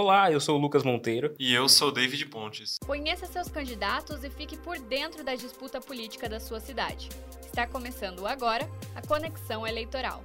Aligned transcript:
Olá, 0.00 0.30
eu 0.30 0.38
sou 0.38 0.56
o 0.56 0.60
Lucas 0.60 0.84
Monteiro. 0.84 1.34
E 1.40 1.52
eu 1.52 1.68
sou 1.68 1.88
o 1.88 1.90
David 1.90 2.24
Pontes. 2.26 2.76
Conheça 2.86 3.26
seus 3.26 3.48
candidatos 3.48 4.22
e 4.22 4.30
fique 4.30 4.56
por 4.56 4.78
dentro 4.78 5.24
da 5.24 5.34
disputa 5.34 5.80
política 5.80 6.28
da 6.28 6.38
sua 6.38 6.60
cidade. 6.60 7.08
Está 7.44 7.66
começando 7.66 8.24
agora 8.24 8.70
a 8.94 9.04
Conexão 9.04 9.66
Eleitoral. 9.66 10.22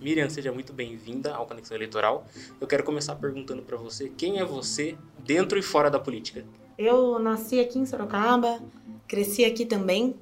Miriam, 0.00 0.28
seja 0.28 0.50
muito 0.50 0.72
bem-vinda 0.72 1.32
ao 1.32 1.46
Conexão 1.46 1.76
Eleitoral. 1.76 2.26
Eu 2.60 2.66
quero 2.66 2.82
começar 2.82 3.14
perguntando 3.14 3.62
para 3.62 3.76
você 3.76 4.08
quem 4.08 4.40
é 4.40 4.44
você 4.44 4.98
dentro 5.20 5.56
e 5.56 5.62
fora 5.62 5.88
da 5.88 6.00
política. 6.00 6.44
Eu 6.76 7.20
nasci 7.20 7.60
aqui 7.60 7.78
em 7.78 7.86
Sorocaba, 7.86 8.58
cresci 9.06 9.44
aqui 9.44 9.64
também, 9.64 10.16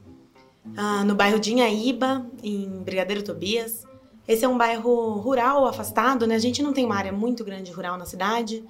uh, 0.66 1.02
no 1.06 1.14
bairro 1.14 1.40
de 1.40 1.52
Inhaíba, 1.52 2.26
em 2.42 2.68
Brigadeiro 2.82 3.22
Tobias. 3.22 3.86
Esse 4.26 4.44
é 4.44 4.48
um 4.48 4.58
bairro 4.58 5.12
rural, 5.12 5.66
afastado, 5.66 6.26
né? 6.26 6.34
A 6.34 6.38
gente 6.38 6.62
não 6.62 6.74
tem 6.74 6.84
uma 6.84 6.96
área 6.96 7.10
muito 7.10 7.42
grande 7.42 7.72
rural 7.72 7.96
na 7.96 8.04
cidade, 8.04 8.62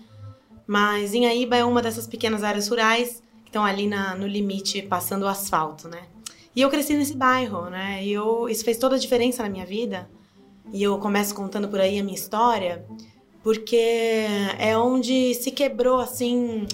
mas 0.69 1.15
Inhaíba 1.15 1.57
é 1.57 1.65
uma 1.65 1.81
dessas 1.81 2.07
pequenas 2.07 2.45
áreas 2.45 2.69
rurais 2.69 3.23
que 3.43 3.49
estão 3.49 3.65
ali 3.65 3.87
na, 3.87 4.15
no 4.15 4.27
limite, 4.27 4.83
passando 4.83 5.23
o 5.23 5.27
asfalto, 5.27 5.89
né? 5.89 6.03
E 6.55 6.61
eu 6.61 6.69
cresci 6.69 6.93
nesse 6.93 7.17
bairro, 7.17 7.71
né? 7.71 8.05
E 8.05 8.13
eu, 8.13 8.47
isso 8.51 8.63
fez 8.63 8.77
toda 8.77 8.97
a 8.97 8.99
diferença 8.99 9.43
na 9.43 9.49
minha 9.49 9.65
vida. 9.65 10.11
E 10.71 10.83
eu 10.83 10.99
começo 10.99 11.35
contando 11.35 11.69
por 11.69 11.81
aí 11.81 11.99
a 11.99 12.05
minha 12.05 12.15
história, 12.15 12.85
porque 13.43 14.27
é 14.59 14.77
onde 14.77 15.35
se 15.37 15.51
quebrou, 15.51 16.01
assim, 16.01 16.67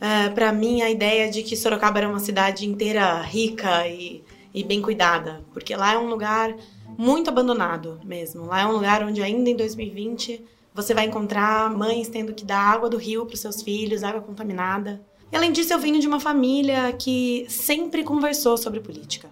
é, 0.00 0.28
para 0.30 0.52
mim, 0.52 0.82
a 0.82 0.90
ideia 0.90 1.30
de 1.30 1.44
que 1.44 1.56
Sorocaba 1.56 1.98
era 1.98 2.08
uma 2.08 2.18
cidade 2.18 2.66
inteira 2.66 3.22
rica 3.22 3.86
e, 3.86 4.24
e 4.52 4.64
bem 4.64 4.82
cuidada. 4.82 5.44
Porque 5.52 5.76
lá 5.76 5.92
é 5.92 5.98
um 5.98 6.08
lugar 6.08 6.52
muito 6.98 7.30
abandonado 7.30 8.00
mesmo. 8.04 8.46
Lá 8.46 8.62
é 8.62 8.66
um 8.66 8.72
lugar 8.72 9.04
onde 9.04 9.22
ainda 9.22 9.48
em 9.48 9.54
2020 9.54 10.55
você 10.76 10.92
vai 10.92 11.06
encontrar 11.06 11.70
mães 11.70 12.06
tendo 12.06 12.34
que 12.34 12.44
dar 12.44 12.60
água 12.60 12.90
do 12.90 12.98
rio 12.98 13.24
para 13.24 13.34
os 13.34 13.40
seus 13.40 13.62
filhos, 13.62 14.04
água 14.04 14.20
contaminada. 14.20 15.00
E 15.32 15.36
além 15.36 15.50
disso, 15.50 15.72
eu 15.72 15.78
venho 15.78 15.98
de 15.98 16.06
uma 16.06 16.20
família 16.20 16.92
que 16.92 17.46
sempre 17.48 18.04
conversou 18.04 18.58
sobre 18.58 18.80
política. 18.80 19.30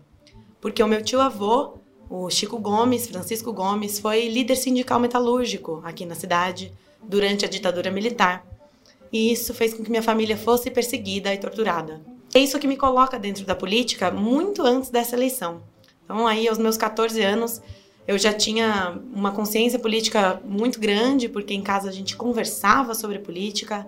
Porque 0.59 0.83
o 0.83 0.89
meu 0.89 1.03
tio 1.05 1.21
avô, 1.21 1.75
o 2.09 2.31
Chico 2.31 2.59
Gomes, 2.59 3.07
Francisco 3.07 3.53
Gomes, 3.53 3.99
foi 3.99 4.27
líder 4.27 4.57
sindical 4.57 4.99
metalúrgico 4.99 5.83
aqui 5.85 6.07
na 6.07 6.15
cidade 6.15 6.73
durante 7.03 7.45
a 7.45 7.49
ditadura 7.49 7.91
militar. 7.91 8.47
E 9.13 9.31
isso 9.31 9.53
fez 9.53 9.75
com 9.75 9.85
que 9.85 9.91
minha 9.91 10.03
família 10.03 10.39
fosse 10.39 10.71
perseguida 10.71 11.33
e 11.35 11.39
torturada. 11.39 12.01
É 12.33 12.39
isso 12.39 12.59
que 12.59 12.67
me 12.67 12.79
coloca 12.79 13.19
dentro 13.19 13.45
da 13.45 13.55
política 13.55 14.11
muito 14.11 14.63
antes 14.63 14.89
dessa 14.89 15.15
eleição. 15.15 15.63
Então, 16.05 16.27
aí, 16.27 16.49
aos 16.49 16.59
meus 16.59 16.79
14 16.79 17.21
anos, 17.21 17.61
eu 18.07 18.19
já 18.19 18.33
tinha 18.33 18.99
uma 19.15 19.33
consciência 19.33 19.79
política 19.79 20.41
muito 20.45 20.79
grande, 20.79 21.29
porque 21.29 21.55
em 21.55 21.63
casa 21.63 21.89
a 21.89 21.93
gente 21.93 22.17
conversava 22.17 22.95
sobre 22.95 23.19
política. 23.19 23.87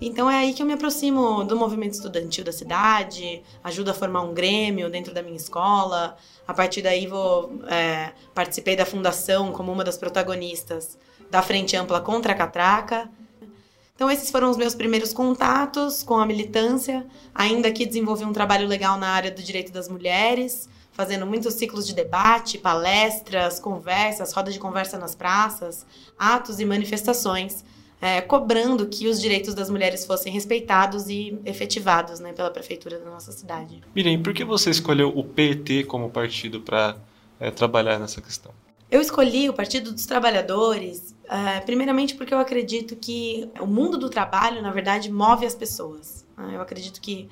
Então 0.00 0.30
é 0.30 0.38
aí 0.38 0.54
que 0.54 0.62
eu 0.62 0.66
me 0.66 0.72
aproximo 0.74 1.44
do 1.44 1.56
movimento 1.56 1.92
estudantil 1.92 2.44
da 2.44 2.52
cidade, 2.52 3.42
ajudo 3.64 3.90
a 3.90 3.94
formar 3.94 4.22
um 4.22 4.32
grêmio 4.32 4.90
dentro 4.90 5.12
da 5.14 5.22
minha 5.22 5.36
escola. 5.36 6.16
A 6.46 6.54
partir 6.54 6.82
daí 6.82 7.06
vou 7.06 7.60
é, 7.66 8.12
participei 8.34 8.76
da 8.76 8.86
fundação 8.86 9.52
como 9.52 9.72
uma 9.72 9.84
das 9.84 9.96
protagonistas 9.96 10.98
da 11.30 11.42
Frente 11.42 11.76
Ampla 11.76 12.00
contra 12.00 12.32
a 12.32 12.34
Catraca. 12.34 13.10
Então 13.94 14.10
esses 14.10 14.30
foram 14.30 14.50
os 14.50 14.56
meus 14.56 14.74
primeiros 14.74 15.12
contatos 15.12 16.02
com 16.02 16.16
a 16.16 16.26
militância. 16.26 17.06
Ainda 17.34 17.70
que 17.70 17.86
desenvolvi 17.86 18.24
um 18.24 18.32
trabalho 18.32 18.66
legal 18.66 18.98
na 18.98 19.08
área 19.08 19.30
do 19.30 19.42
direito 19.42 19.72
das 19.72 19.88
mulheres 19.88 20.68
fazendo 20.92 21.26
muitos 21.26 21.54
ciclos 21.54 21.86
de 21.86 21.94
debate, 21.94 22.58
palestras, 22.58 23.58
conversas, 23.58 24.32
rodas 24.32 24.54
de 24.54 24.60
conversa 24.60 24.98
nas 24.98 25.14
praças, 25.14 25.86
atos 26.18 26.60
e 26.60 26.64
manifestações, 26.64 27.64
é, 28.00 28.20
cobrando 28.20 28.86
que 28.86 29.08
os 29.08 29.20
direitos 29.20 29.54
das 29.54 29.68
mulheres 29.68 30.06
fossem 30.06 30.32
respeitados 30.32 31.08
e 31.08 31.38
efetivados 31.44 32.18
né, 32.18 32.32
pela 32.32 32.50
prefeitura 32.50 32.98
da 32.98 33.10
nossa 33.10 33.30
cidade. 33.30 33.82
Miriam, 33.94 34.22
por 34.22 34.32
que 34.32 34.44
você 34.44 34.70
escolheu 34.70 35.08
o 35.14 35.22
PT 35.22 35.84
como 35.84 36.10
partido 36.10 36.60
para 36.60 36.96
é, 37.38 37.50
trabalhar 37.50 37.98
nessa 37.98 38.20
questão? 38.20 38.52
Eu 38.90 39.00
escolhi 39.00 39.48
o 39.48 39.52
Partido 39.52 39.92
dos 39.92 40.04
Trabalhadores, 40.04 41.14
é, 41.28 41.60
primeiramente 41.60 42.16
porque 42.16 42.34
eu 42.34 42.38
acredito 42.38 42.96
que 42.96 43.48
o 43.60 43.66
mundo 43.66 43.96
do 43.96 44.10
trabalho, 44.10 44.60
na 44.60 44.72
verdade, 44.72 45.12
move 45.12 45.46
as 45.46 45.54
pessoas. 45.54 46.26
Né? 46.36 46.56
Eu 46.56 46.60
acredito 46.60 47.00
que 47.00 47.28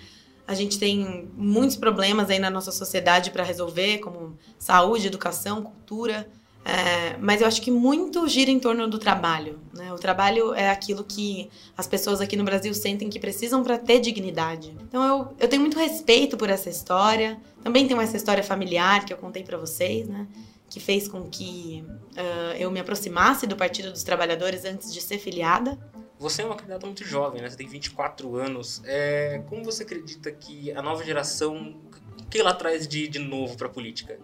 a 0.48 0.54
gente 0.54 0.78
tem 0.78 1.28
muitos 1.36 1.76
problemas 1.76 2.30
aí 2.30 2.38
na 2.38 2.48
nossa 2.48 2.72
sociedade 2.72 3.30
para 3.30 3.44
resolver, 3.44 3.98
como 3.98 4.34
saúde, 4.58 5.06
educação, 5.06 5.62
cultura. 5.62 6.26
É, 6.64 7.18
mas 7.18 7.42
eu 7.42 7.46
acho 7.46 7.60
que 7.60 7.70
muito 7.70 8.26
gira 8.26 8.50
em 8.50 8.58
torno 8.58 8.88
do 8.88 8.98
trabalho. 8.98 9.58
Né? 9.74 9.92
O 9.92 9.96
trabalho 9.96 10.54
é 10.54 10.70
aquilo 10.70 11.04
que 11.04 11.50
as 11.76 11.86
pessoas 11.86 12.22
aqui 12.22 12.34
no 12.34 12.44
Brasil 12.44 12.72
sentem 12.72 13.10
que 13.10 13.20
precisam 13.20 13.62
para 13.62 13.76
ter 13.76 14.00
dignidade. 14.00 14.74
Então 14.88 15.02
eu, 15.02 15.36
eu 15.38 15.48
tenho 15.48 15.60
muito 15.60 15.78
respeito 15.78 16.34
por 16.38 16.48
essa 16.48 16.70
história. 16.70 17.38
Também 17.62 17.86
tenho 17.86 18.00
essa 18.00 18.16
história 18.16 18.42
familiar 18.42 19.04
que 19.04 19.12
eu 19.12 19.18
contei 19.18 19.44
para 19.44 19.58
vocês, 19.58 20.08
né? 20.08 20.26
que 20.70 20.80
fez 20.80 21.08
com 21.08 21.28
que 21.28 21.84
uh, 22.12 22.56
eu 22.58 22.70
me 22.70 22.80
aproximasse 22.80 23.46
do 23.46 23.56
Partido 23.56 23.90
dos 23.90 24.02
Trabalhadores 24.02 24.64
antes 24.64 24.92
de 24.92 25.00
ser 25.02 25.18
filiada. 25.18 25.78
Você 26.18 26.42
é 26.42 26.44
uma 26.44 26.56
candidata 26.56 26.84
muito 26.84 27.04
jovem, 27.04 27.40
né? 27.40 27.48
Você 27.48 27.56
tem 27.56 27.68
24 27.68 28.36
anos. 28.36 28.82
É, 28.84 29.40
como 29.48 29.64
você 29.64 29.84
acredita 29.84 30.32
que 30.32 30.72
a 30.72 30.82
nova 30.82 31.04
geração, 31.04 31.76
o 32.20 32.24
que 32.24 32.38
ela 32.38 32.52
traz 32.52 32.88
de, 32.88 33.06
de 33.06 33.18
novo 33.18 33.56
para 33.56 33.68
a 33.68 33.70
política? 33.70 34.18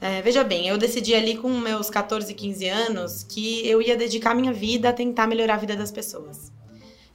É, 0.00 0.20
veja 0.22 0.42
bem, 0.42 0.68
eu 0.68 0.76
decidi 0.76 1.14
ali 1.14 1.36
com 1.36 1.48
meus 1.48 1.88
14, 1.88 2.32
15 2.34 2.68
anos 2.68 3.22
que 3.22 3.66
eu 3.66 3.80
ia 3.80 3.96
dedicar 3.96 4.34
minha 4.34 4.52
vida 4.52 4.88
a 4.88 4.92
tentar 4.92 5.26
melhorar 5.26 5.54
a 5.54 5.58
vida 5.58 5.76
das 5.76 5.90
pessoas. 5.90 6.52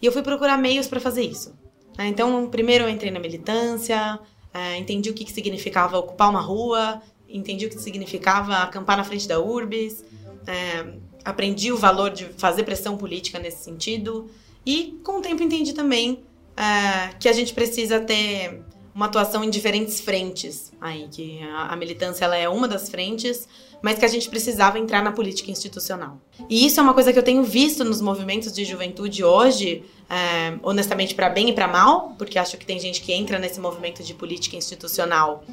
E 0.01 0.05
eu 0.05 0.11
fui 0.11 0.21
procurar 0.21 0.57
meios 0.57 0.87
para 0.87 0.99
fazer 0.99 1.23
isso. 1.23 1.53
É, 1.97 2.07
então, 2.07 2.49
primeiro 2.49 2.85
eu 2.85 2.89
entrei 2.89 3.11
na 3.11 3.19
militância, 3.19 4.19
é, 4.53 4.77
entendi 4.77 5.09
o 5.09 5.13
que, 5.13 5.25
que 5.25 5.31
significava 5.31 5.97
ocupar 5.97 6.29
uma 6.29 6.41
rua, 6.41 7.01
entendi 7.27 7.65
o 7.65 7.69
que 7.69 7.79
significava 7.79 8.57
acampar 8.57 8.97
na 8.97 9.03
frente 9.03 9.27
da 9.27 9.39
URBS, 9.39 10.03
é, 10.47 10.93
aprendi 11.23 11.71
o 11.71 11.77
valor 11.77 12.11
de 12.11 12.25
fazer 12.37 12.63
pressão 12.63 12.97
política 12.97 13.39
nesse 13.39 13.63
sentido. 13.63 14.29
E 14.65 14.99
com 15.03 15.19
o 15.19 15.21
tempo 15.21 15.43
entendi 15.43 15.73
também 15.73 16.23
é, 16.55 17.13
que 17.19 17.29
a 17.29 17.33
gente 17.33 17.53
precisa 17.53 17.99
ter 17.99 18.61
uma 18.93 19.05
atuação 19.05 19.43
em 19.43 19.49
diferentes 19.49 20.01
frentes 20.01 20.73
aí, 20.81 21.07
que 21.09 21.41
a, 21.43 21.73
a, 21.73 21.75
militância 21.77 22.25
ela 22.25 22.35
é 22.35 22.49
uma 22.49 22.67
das 22.67 22.89
frentes, 22.89 23.47
mas 23.81 23.97
que 23.97 24.03
a 24.03 24.09
gente 24.09 24.29
precisava 24.29 24.77
entrar 24.77 25.01
na 25.01 25.13
política 25.13 25.49
institucional. 25.49 26.19
E 26.49 26.65
isso 26.65 26.81
é 26.81 26.83
uma 26.83 26.93
coisa 26.93 27.13
que 27.13 27.17
eu 27.17 27.23
tenho 27.23 27.41
visto 27.43 27.85
nos 27.85 28.01
movimentos 28.01 28.51
de 28.51 28.65
juventude 28.65 29.23
hoje, 29.23 29.85
é, 30.09 30.57
honestamente 30.61 31.15
para 31.15 31.29
bem 31.29 31.49
e 31.49 31.53
para 31.53 31.67
mal, 31.67 32.13
porque 32.17 32.37
acho 32.37 32.57
que 32.57 32.65
tem 32.65 32.77
gente 32.77 33.01
que 33.01 33.13
entra 33.13 33.39
nesse 33.39 33.59
movimento 33.59 34.03
de 34.03 34.13
política 34.13 34.57
institucional 34.57 35.45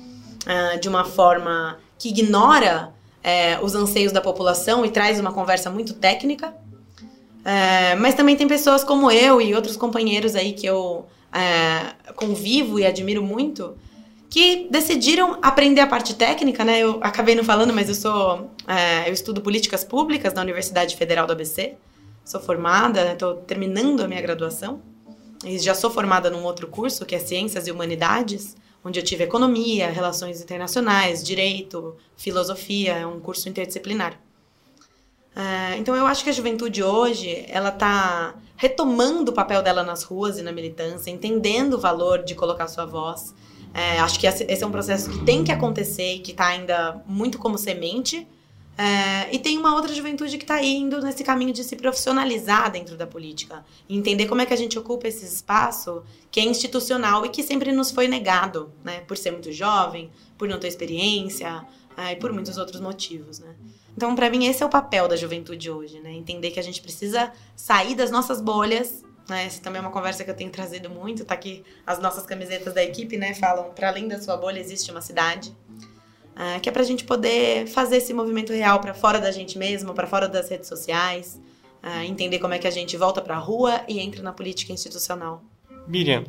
é, 0.45 0.77
de 0.79 0.89
uma 0.89 1.05
forma 1.05 1.79
que 1.99 2.09
ignora 2.09 2.95
é, 3.26 3.58
os 3.61 3.75
anseios 3.75 4.12
da 4.12 4.20
população 4.20 4.84
e 4.87 4.90
traz 4.90 5.19
uma 5.19 5.32
conversa 5.32 5.69
muito 5.69 5.94
técnica. 5.94 6.55
É, 7.44 7.96
mas 7.96 8.14
também 8.14 8.37
tem 8.37 8.46
pessoas 8.46 8.84
como 8.84 9.11
eu 9.11 9.40
e 9.40 9.52
outros 9.52 9.76
companheiros 9.76 10.37
aí 10.37 10.52
que 10.52 10.64
eu 10.64 11.05
é, 11.32 12.12
convivo 12.14 12.78
e 12.78 12.87
admiro 12.87 13.25
muito, 13.25 13.76
que 14.31 14.69
decidiram 14.70 15.38
aprender 15.43 15.81
a 15.81 15.88
parte 15.88 16.14
técnica, 16.14 16.64
né? 16.64 16.78
Eu 16.78 17.00
acabei 17.02 17.34
não 17.34 17.43
falando, 17.43 17.73
mas 17.73 17.88
eu 17.88 17.96
sou, 17.96 18.49
é, 18.64 19.08
eu 19.08 19.12
estudo 19.12 19.40
políticas 19.40 19.82
públicas 19.82 20.32
na 20.32 20.43
Universidade 20.43 20.96
Federal 20.96 21.26
do 21.26 21.32
ABC. 21.32 21.75
Sou 22.25 22.40
formada, 22.40 23.12
estou 23.12 23.34
né? 23.34 23.40
terminando 23.44 24.02
a 24.02 24.08
minha 24.08 24.22
graduação. 24.22 24.81
E 25.44 25.58
já 25.58 25.75
sou 25.75 25.90
formada 25.90 26.31
num 26.31 26.44
outro 26.44 26.69
curso 26.69 27.05
que 27.05 27.17
é 27.17 27.19
Ciências 27.19 27.67
e 27.67 27.72
Humanidades, 27.72 28.56
onde 28.87 29.00
eu 29.00 29.05
tive 29.05 29.25
economia, 29.25 29.91
relações 29.91 30.41
internacionais, 30.41 31.25
direito, 31.25 31.97
filosofia, 32.17 32.93
é 32.93 33.06
um 33.06 33.19
curso 33.19 33.49
interdisciplinar. 33.49 34.21
É, 35.35 35.77
então 35.77 35.94
eu 35.97 36.06
acho 36.06 36.23
que 36.23 36.31
a 36.31 36.33
juventude 36.33 36.85
hoje 36.85 37.44
ela 37.49 37.71
está 37.71 38.37
retomando 38.56 39.33
o 39.33 39.35
papel 39.35 39.61
dela 39.61 39.83
nas 39.83 40.05
ruas 40.05 40.38
e 40.38 40.43
na 40.43 40.53
militância, 40.53 41.11
entendendo 41.11 41.75
o 41.75 41.79
valor 41.79 42.23
de 42.23 42.37
colocar 42.37 42.69
sua 42.69 42.87
voz. 42.87 43.35
É, 43.75 43.99
acho 43.99 44.21
que 44.21 44.27
esse 44.27 44.62
é 44.62 44.67
um 44.67 44.71
processo 44.71 45.11
que 45.11 45.25
tem 45.25 45.43
que 45.43 45.50
acontecer 45.50 46.15
e 46.15 46.19
que 46.21 46.31
está 46.31 46.47
ainda 46.47 47.03
muito 47.06 47.39
como 47.39 47.59
semente. 47.59 48.27
É, 48.78 49.34
e 49.34 49.38
tem 49.38 49.56
uma 49.56 49.75
outra 49.75 49.94
juventude 49.94 50.37
que 50.37 50.44
está 50.44 50.62
indo 50.62 51.00
nesse 51.00 51.25
caminho 51.25 51.52
de 51.52 51.64
se 51.64 51.76
profissionalizar 51.76 52.70
dentro 52.70 52.96
da 52.96 53.06
política. 53.06 53.64
Entender 53.88 54.26
como 54.26 54.43
é 54.43 54.46
que 54.46 54.52
a 54.52 54.56
gente 54.56 54.78
ocupa 54.78 55.08
esse 55.08 55.25
espaço 55.25 56.02
que 56.31 56.40
é 56.40 56.44
institucional 56.44 57.25
e 57.25 57.31
que 57.31 57.43
sempre 57.43 57.73
nos 57.73 57.90
foi 57.90 58.06
negado, 58.06 58.70
né? 58.84 59.00
Por 59.00 59.17
ser 59.17 59.31
muito 59.31 59.50
jovem, 59.50 60.11
por 60.37 60.46
não 60.46 60.61
ter 60.61 60.69
experiência 60.69 61.67
é, 61.96 62.12
e 62.12 62.17
por 62.17 62.32
muitos 62.32 62.58
outros 62.58 62.81
motivos, 62.81 63.38
né? 63.38 63.55
Então, 63.96 64.14
para 64.14 64.28
mim, 64.28 64.44
esse 64.44 64.62
é 64.62 64.67
o 64.67 64.69
papel 64.69 65.08
da 65.08 65.17
juventude 65.17 65.70
hoje, 65.70 65.99
né? 66.00 66.12
Entender 66.12 66.50
que 66.50 66.61
a 66.61 66.62
gente 66.62 66.82
precisa 66.82 67.32
sair 67.56 67.94
das 67.94 68.11
nossas 68.11 68.43
bolhas. 68.43 69.02
Né? 69.26 69.46
Essa 69.46 69.62
também 69.62 69.79
é 69.79 69.81
uma 69.81 69.90
conversa 69.90 70.22
que 70.22 70.31
eu 70.31 70.37
tenho 70.37 70.50
trazido 70.50 70.90
muito. 70.90 71.25
Tá 71.25 71.32
aqui 71.32 71.64
as 71.87 71.99
nossas 71.99 72.26
camisetas 72.26 72.75
da 72.75 72.84
equipe, 72.84 73.17
né? 73.17 73.32
Falam, 73.32 73.70
para 73.70 73.88
além 73.88 74.06
da 74.06 74.20
sua 74.20 74.37
bolha 74.37 74.61
existe 74.61 74.90
uma 74.90 75.00
cidade. 75.00 75.56
Uh, 76.37 76.61
que 76.61 76.69
é 76.69 76.73
para 76.73 76.83
a 76.83 76.85
gente 76.85 77.03
poder 77.03 77.67
fazer 77.67 77.97
esse 77.97 78.12
movimento 78.12 78.53
real 78.53 78.79
para 78.79 78.93
fora 78.93 79.19
da 79.19 79.31
gente 79.31 79.56
mesmo, 79.56 79.94
para 79.94 80.06
fora 80.06 80.29
das 80.29 80.50
redes 80.50 80.69
sociais, 80.69 81.41
uh, 81.83 82.03
entender 82.03 82.38
como 82.38 82.53
é 82.53 82.59
que 82.59 82.67
a 82.67 82.71
gente 82.71 82.94
volta 82.94 83.23
para 83.23 83.37
a 83.37 83.38
rua 83.38 83.81
e 83.88 83.99
entra 83.99 84.23
na 84.23 84.35
política 84.35 84.71
institucional. 84.71 85.43
Miriam, 85.88 86.25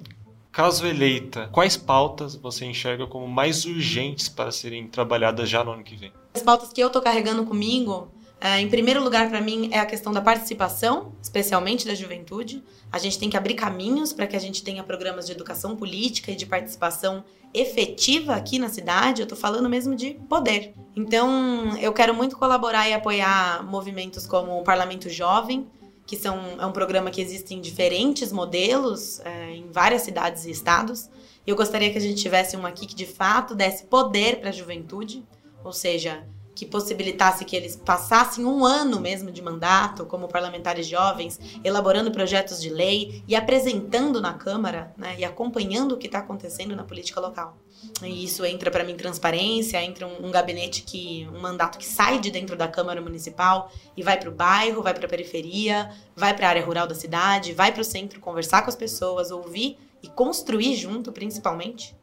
caso 0.49 0.87
eleita, 0.87 1.49
quais 1.51 1.75
pautas 1.75 2.35
você 2.35 2.63
enxerga 2.63 3.05
como 3.05 3.27
mais 3.27 3.65
urgentes 3.65 4.29
para 4.29 4.49
serem 4.49 4.87
trabalhadas 4.87 5.49
já 5.49 5.61
no 5.61 5.71
ano 5.71 5.83
que 5.83 5.97
vem? 5.97 6.13
As 6.33 6.41
pautas 6.41 6.71
que 6.71 6.79
eu 6.79 6.89
tô 6.89 7.01
carregando 7.01 7.45
comigo, 7.45 8.09
é, 8.39 8.59
em 8.59 8.69
primeiro 8.69 9.03
lugar 9.03 9.29
para 9.29 9.41
mim 9.41 9.69
é 9.71 9.79
a 9.79 9.85
questão 9.85 10.13
da 10.13 10.21
participação, 10.21 11.11
especialmente 11.21 11.87
da 11.87 11.95
juventude. 11.95 12.63
A 12.91 12.99
gente 12.99 13.17
tem 13.17 13.29
que 13.29 13.37
abrir 13.37 13.55
caminhos 13.55 14.13
para 14.13 14.27
que 14.27 14.35
a 14.35 14.39
gente 14.39 14.63
tenha 14.63 14.83
programas 14.83 15.25
de 15.25 15.31
educação 15.31 15.75
política 15.75 16.31
e 16.31 16.35
de 16.35 16.45
participação 16.45 17.23
efetiva 17.51 18.35
aqui 18.35 18.59
na 18.59 18.69
cidade. 18.69 19.21
Eu 19.21 19.27
tô 19.27 19.35
falando 19.35 19.67
mesmo 19.67 19.95
de 19.95 20.13
poder. 20.29 20.75
Então, 20.95 21.75
eu 21.79 21.91
quero 21.91 22.13
muito 22.13 22.37
colaborar 22.37 22.87
e 22.87 22.93
apoiar 22.93 23.63
movimentos 23.63 24.27
como 24.27 24.59
o 24.59 24.63
Parlamento 24.63 25.09
Jovem, 25.09 25.67
que 26.05 26.15
são, 26.15 26.39
é 26.59 26.65
um 26.65 26.71
programa 26.71 27.09
que 27.09 27.19
existe 27.19 27.55
em 27.55 27.59
diferentes 27.59 28.31
modelos, 28.31 29.19
é, 29.21 29.49
em 29.49 29.71
várias 29.71 30.03
cidades 30.03 30.45
e 30.45 30.51
estados. 30.51 31.09
Eu 31.45 31.55
gostaria 31.55 31.91
que 31.91 31.97
a 31.97 32.01
gente 32.01 32.21
tivesse 32.21 32.55
um 32.55 32.67
aqui 32.67 32.85
que 32.85 32.95
de 32.95 33.05
fato 33.05 33.55
desse 33.55 33.85
poder 33.85 34.39
para 34.39 34.49
a 34.49 34.53
juventude 34.53 35.25
ou 35.67 35.73
seja, 35.73 36.25
que 36.57 36.65
possibilitasse 36.65 37.45
que 37.45 37.55
eles 37.55 37.75
passassem 37.75 38.43
um 38.43 38.65
ano 38.65 38.99
mesmo 38.99 39.31
de 39.31 39.43
mandato 39.43 40.07
como 40.07 40.27
parlamentares 40.27 40.87
jovens, 40.87 41.39
elaborando 41.63 42.09
projetos 42.09 42.59
de 42.59 42.71
lei 42.71 43.21
e 43.27 43.35
apresentando 43.35 44.19
na 44.19 44.33
Câmara, 44.33 44.91
né, 44.97 45.15
e 45.19 45.23
acompanhando 45.23 45.91
o 45.91 45.97
que 45.97 46.07
está 46.07 46.17
acontecendo 46.17 46.75
na 46.75 46.83
política 46.83 47.19
local. 47.19 47.55
E 48.01 48.25
isso 48.25 48.43
entra 48.43 48.71
para 48.71 48.83
mim 48.83 48.95
transparência, 48.95 49.79
entra 49.83 50.07
um, 50.07 50.25
um, 50.25 50.31
gabinete 50.31 50.81
que 50.81 51.29
um 51.31 51.39
mandato 51.39 51.77
que 51.77 51.85
sai 51.85 52.19
de 52.19 52.31
dentro 52.31 52.55
da 52.55 52.67
Câmara 52.67 52.99
Municipal 52.99 53.71
e 53.95 54.01
vai 54.01 54.19
para 54.19 54.29
o 54.29 54.33
bairro, 54.33 54.81
vai 54.81 54.95
para 54.95 55.05
a 55.05 55.09
periferia, 55.09 55.91
vai 56.15 56.35
para 56.35 56.47
a 56.47 56.49
área 56.49 56.65
rural 56.65 56.87
da 56.87 56.95
cidade, 56.95 57.53
vai 57.53 57.71
para 57.71 57.81
o 57.81 57.85
centro 57.85 58.19
conversar 58.19 58.63
com 58.63 58.69
as 58.69 58.75
pessoas, 58.75 59.29
ouvir 59.29 59.77
e 60.01 60.07
construir 60.07 60.75
junto, 60.75 61.11
principalmente. 61.11 61.95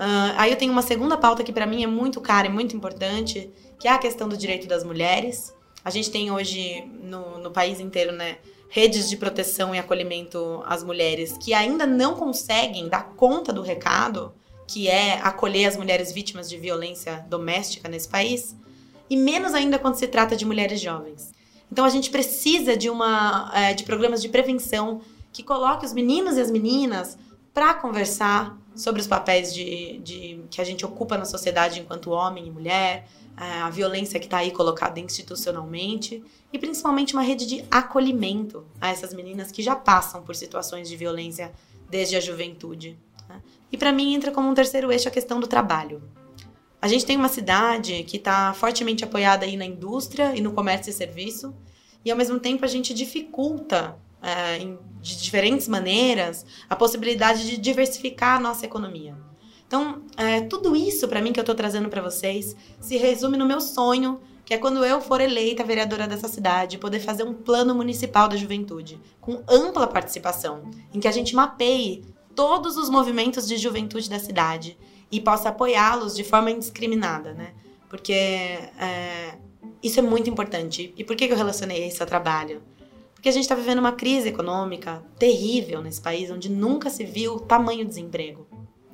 Uh, 0.00 0.32
aí 0.38 0.50
eu 0.50 0.56
tenho 0.56 0.72
uma 0.72 0.80
segunda 0.80 1.14
pauta 1.18 1.44
que 1.44 1.52
para 1.52 1.66
mim 1.66 1.84
é 1.84 1.86
muito 1.86 2.22
cara 2.22 2.46
e 2.46 2.50
muito 2.50 2.74
importante, 2.74 3.50
que 3.78 3.86
é 3.86 3.90
a 3.90 3.98
questão 3.98 4.26
do 4.26 4.34
direito 4.34 4.66
das 4.66 4.82
mulheres. 4.82 5.54
A 5.84 5.90
gente 5.90 6.10
tem 6.10 6.30
hoje 6.30 6.82
no, 7.02 7.38
no 7.38 7.50
país 7.50 7.80
inteiro, 7.80 8.10
né, 8.10 8.38
redes 8.70 9.10
de 9.10 9.16
proteção 9.18 9.74
e 9.74 9.78
acolhimento 9.78 10.62
às 10.64 10.82
mulheres 10.82 11.36
que 11.36 11.52
ainda 11.52 11.86
não 11.86 12.14
conseguem 12.14 12.88
dar 12.88 13.10
conta 13.10 13.52
do 13.52 13.60
recado, 13.60 14.32
que 14.66 14.88
é 14.88 15.20
acolher 15.20 15.66
as 15.66 15.76
mulheres 15.76 16.12
vítimas 16.12 16.48
de 16.48 16.56
violência 16.56 17.22
doméstica 17.28 17.86
nesse 17.86 18.08
país, 18.08 18.56
e 19.10 19.18
menos 19.18 19.52
ainda 19.52 19.78
quando 19.78 19.96
se 19.96 20.08
trata 20.08 20.34
de 20.34 20.46
mulheres 20.46 20.80
jovens. 20.80 21.30
Então 21.70 21.84
a 21.84 21.90
gente 21.90 22.08
precisa 22.08 22.74
de 22.74 22.88
uma 22.88 23.50
é, 23.54 23.74
de 23.74 23.84
programas 23.84 24.22
de 24.22 24.30
prevenção 24.30 25.02
que 25.30 25.42
coloque 25.42 25.84
os 25.84 25.92
meninos 25.92 26.38
e 26.38 26.40
as 26.40 26.50
meninas 26.50 27.18
para 27.52 27.74
conversar 27.74 28.56
sobre 28.74 29.00
os 29.00 29.06
papéis 29.06 29.52
de, 29.52 29.98
de, 29.98 30.44
que 30.50 30.60
a 30.60 30.64
gente 30.64 30.84
ocupa 30.84 31.18
na 31.18 31.24
sociedade 31.24 31.80
enquanto 31.80 32.10
homem 32.10 32.46
e 32.46 32.50
mulher, 32.50 33.06
a 33.36 33.70
violência 33.70 34.20
que 34.20 34.26
está 34.26 34.38
aí 34.38 34.50
colocada 34.50 35.00
institucionalmente 35.00 36.22
e 36.52 36.58
principalmente 36.58 37.14
uma 37.14 37.22
rede 37.22 37.46
de 37.46 37.64
acolhimento 37.70 38.66
a 38.80 38.90
essas 38.90 39.14
meninas 39.14 39.50
que 39.50 39.62
já 39.62 39.74
passam 39.74 40.22
por 40.22 40.36
situações 40.36 40.88
de 40.88 40.96
violência 40.96 41.52
desde 41.88 42.16
a 42.16 42.20
juventude. 42.20 42.98
Né? 43.28 43.40
E 43.72 43.78
para 43.78 43.92
mim 43.92 44.14
entra 44.14 44.30
como 44.30 44.48
um 44.48 44.54
terceiro 44.54 44.92
eixo 44.92 45.08
a 45.08 45.10
questão 45.10 45.40
do 45.40 45.46
trabalho. 45.46 46.02
A 46.82 46.88
gente 46.88 47.04
tem 47.04 47.16
uma 47.16 47.28
cidade 47.28 48.04
que 48.04 48.16
está 48.16 48.52
fortemente 48.54 49.04
apoiada 49.04 49.44
aí 49.44 49.56
na 49.56 49.66
indústria 49.66 50.34
e 50.34 50.40
no 50.40 50.52
comércio 50.52 50.90
e 50.90 50.94
serviço, 50.94 51.54
e 52.04 52.10
ao 52.10 52.16
mesmo 52.16 52.38
tempo 52.38 52.64
a 52.64 52.68
gente 52.68 52.94
dificulta 52.94 53.98
de 55.00 55.22
diferentes 55.22 55.66
maneiras 55.66 56.44
a 56.68 56.76
possibilidade 56.76 57.48
de 57.48 57.56
diversificar 57.56 58.36
a 58.36 58.40
nossa 58.40 58.66
economia. 58.66 59.16
Então, 59.66 60.02
é, 60.16 60.40
tudo 60.40 60.74
isso 60.74 61.06
para 61.06 61.22
mim 61.22 61.32
que 61.32 61.38
eu 61.38 61.42
estou 61.42 61.54
trazendo 61.54 61.88
para 61.88 62.02
vocês 62.02 62.56
se 62.80 62.96
resume 62.96 63.36
no 63.36 63.46
meu 63.46 63.60
sonho, 63.60 64.20
que 64.44 64.52
é 64.52 64.58
quando 64.58 64.84
eu 64.84 65.00
for 65.00 65.20
eleita 65.20 65.62
vereadora 65.62 66.08
dessa 66.08 66.26
cidade, 66.26 66.76
poder 66.76 66.98
fazer 66.98 67.22
um 67.22 67.32
plano 67.32 67.72
municipal 67.72 68.28
da 68.28 68.36
juventude 68.36 69.00
com 69.20 69.44
ampla 69.48 69.86
participação, 69.86 70.70
em 70.92 70.98
que 70.98 71.06
a 71.06 71.12
gente 71.12 71.36
mapeie 71.36 72.04
todos 72.34 72.76
os 72.76 72.90
movimentos 72.90 73.46
de 73.46 73.56
juventude 73.56 74.10
da 74.10 74.18
cidade 74.18 74.76
e 75.10 75.20
possa 75.20 75.50
apoiá-los 75.50 76.16
de 76.16 76.24
forma 76.24 76.50
indiscriminada, 76.50 77.32
né? 77.32 77.52
Porque 77.88 78.12
é, 78.12 79.38
isso 79.80 80.00
é 80.00 80.02
muito 80.02 80.28
importante. 80.28 80.92
E 80.96 81.04
por 81.04 81.14
que 81.14 81.26
eu 81.26 81.36
relacionei 81.36 81.86
isso 81.86 82.02
ao 82.02 82.08
trabalho? 82.08 82.62
Porque 83.20 83.28
a 83.28 83.32
gente 83.32 83.42
está 83.42 83.54
vivendo 83.54 83.80
uma 83.80 83.92
crise 83.92 84.30
econômica 84.30 85.04
terrível 85.18 85.82
nesse 85.82 86.00
país, 86.00 86.30
onde 86.30 86.48
nunca 86.48 86.88
se 86.88 87.04
viu 87.04 87.38
tamanho 87.38 87.84
desemprego. 87.84 88.46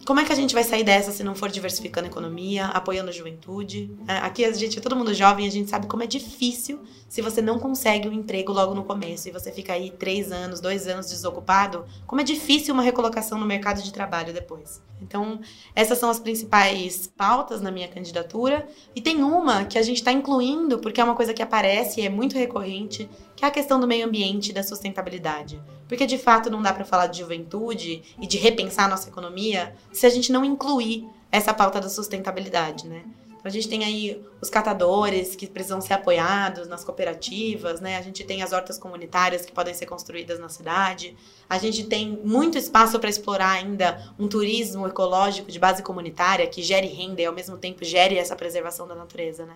Como 0.04 0.18
é 0.18 0.24
que 0.24 0.32
a 0.32 0.36
gente 0.36 0.52
vai 0.52 0.64
sair 0.64 0.82
dessa 0.82 1.12
se 1.12 1.22
não 1.22 1.36
for 1.36 1.48
diversificando 1.48 2.08
a 2.08 2.10
economia, 2.10 2.66
apoiando 2.66 3.10
a 3.10 3.12
juventude? 3.12 3.88
É, 4.08 4.18
aqui 4.18 4.44
a 4.44 4.52
gente 4.52 4.78
é 4.78 4.82
todo 4.82 4.96
mundo 4.96 5.14
jovem, 5.14 5.46
a 5.46 5.50
gente 5.50 5.70
sabe 5.70 5.86
como 5.86 6.02
é 6.02 6.08
difícil 6.08 6.80
se 7.08 7.22
você 7.22 7.40
não 7.40 7.60
consegue 7.60 8.08
um 8.08 8.12
emprego 8.12 8.52
logo 8.52 8.74
no 8.74 8.82
começo 8.82 9.28
e 9.28 9.32
você 9.32 9.52
fica 9.52 9.72
aí 9.72 9.92
três 9.92 10.32
anos, 10.32 10.60
dois 10.60 10.88
anos 10.88 11.08
desocupado. 11.08 11.84
Como 12.04 12.20
é 12.20 12.24
difícil 12.24 12.74
uma 12.74 12.82
recolocação 12.82 13.38
no 13.38 13.46
mercado 13.46 13.80
de 13.80 13.92
trabalho 13.92 14.32
depois. 14.32 14.82
Então, 15.00 15.40
essas 15.74 15.98
são 15.98 16.08
as 16.10 16.18
principais 16.18 17.06
pautas 17.16 17.60
na 17.60 17.70
minha 17.70 17.88
candidatura. 17.88 18.66
E 18.94 19.00
tem 19.00 19.22
uma 19.22 19.64
que 19.64 19.78
a 19.78 19.82
gente 19.82 19.98
está 19.98 20.12
incluindo, 20.12 20.78
porque 20.78 21.00
é 21.00 21.04
uma 21.04 21.14
coisa 21.14 21.34
que 21.34 21.42
aparece 21.42 22.00
e 22.00 22.06
é 22.06 22.08
muito 22.08 22.36
recorrente, 22.36 23.08
que 23.36 23.44
é 23.44 23.48
a 23.48 23.50
questão 23.50 23.78
do 23.78 23.86
meio 23.86 24.06
ambiente 24.06 24.50
e 24.50 24.54
da 24.54 24.62
sustentabilidade. 24.62 25.60
Porque 25.86 26.06
de 26.06 26.18
fato 26.18 26.50
não 26.50 26.62
dá 26.62 26.72
para 26.72 26.84
falar 26.84 27.06
de 27.06 27.20
juventude 27.20 28.02
e 28.20 28.26
de 28.26 28.38
repensar 28.38 28.88
nossa 28.88 29.08
economia 29.08 29.76
se 29.92 30.06
a 30.06 30.10
gente 30.10 30.32
não 30.32 30.44
incluir 30.44 31.06
essa 31.30 31.52
pauta 31.52 31.80
da 31.80 31.88
sustentabilidade, 31.88 32.88
né? 32.88 33.04
Então 33.28 33.44
a 33.44 33.48
gente 33.52 33.68
tem 33.68 33.84
aí 33.84 34.20
os 34.40 34.50
catadores 34.50 35.36
que 35.36 35.46
precisam 35.46 35.80
ser 35.80 35.94
apoiados 35.94 36.66
nas 36.66 36.82
cooperativas, 36.82 37.80
né? 37.80 37.96
A 37.96 38.02
gente 38.02 38.24
tem 38.24 38.42
as 38.42 38.52
hortas 38.52 38.76
comunitárias 38.76 39.46
que 39.46 39.52
podem 39.52 39.72
ser 39.72 39.86
construídas 39.86 40.40
na 40.40 40.48
cidade. 40.48 41.16
A 41.48 41.56
gente 41.56 41.84
tem 41.84 42.18
muito 42.24 42.58
espaço 42.58 42.98
para 42.98 43.08
explorar 43.08 43.50
ainda 43.50 44.12
um 44.18 44.26
turismo 44.26 44.84
ecológico 44.88 45.52
de 45.52 45.60
base 45.60 45.80
comunitária 45.80 46.46
que 46.48 46.60
gere 46.60 46.88
renda 46.88 47.22
e 47.22 47.26
ao 47.26 47.32
mesmo 47.32 47.56
tempo 47.56 47.84
gere 47.84 48.18
essa 48.18 48.34
preservação 48.34 48.88
da 48.88 48.96
natureza, 48.96 49.46
né? 49.46 49.54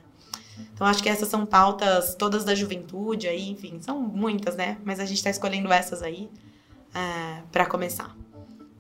Então 0.75 0.87
acho 0.87 1.03
que 1.03 1.09
essas 1.09 1.29
são 1.29 1.45
pautas 1.47 2.15
todas 2.15 2.45
da 2.45 2.55
juventude 2.55 3.27
aí, 3.29 3.49
enfim, 3.51 3.81
são 3.81 4.01
muitas, 4.01 4.57
né? 4.57 4.79
Mas 4.85 5.01
a 5.01 5.05
gente 5.05 5.19
está 5.19 5.31
escolhendo 5.31 5.73
essas 5.73 6.03
aí 6.03 6.29
é, 6.95 7.43
para 7.51 7.67
começar. 7.67 8.17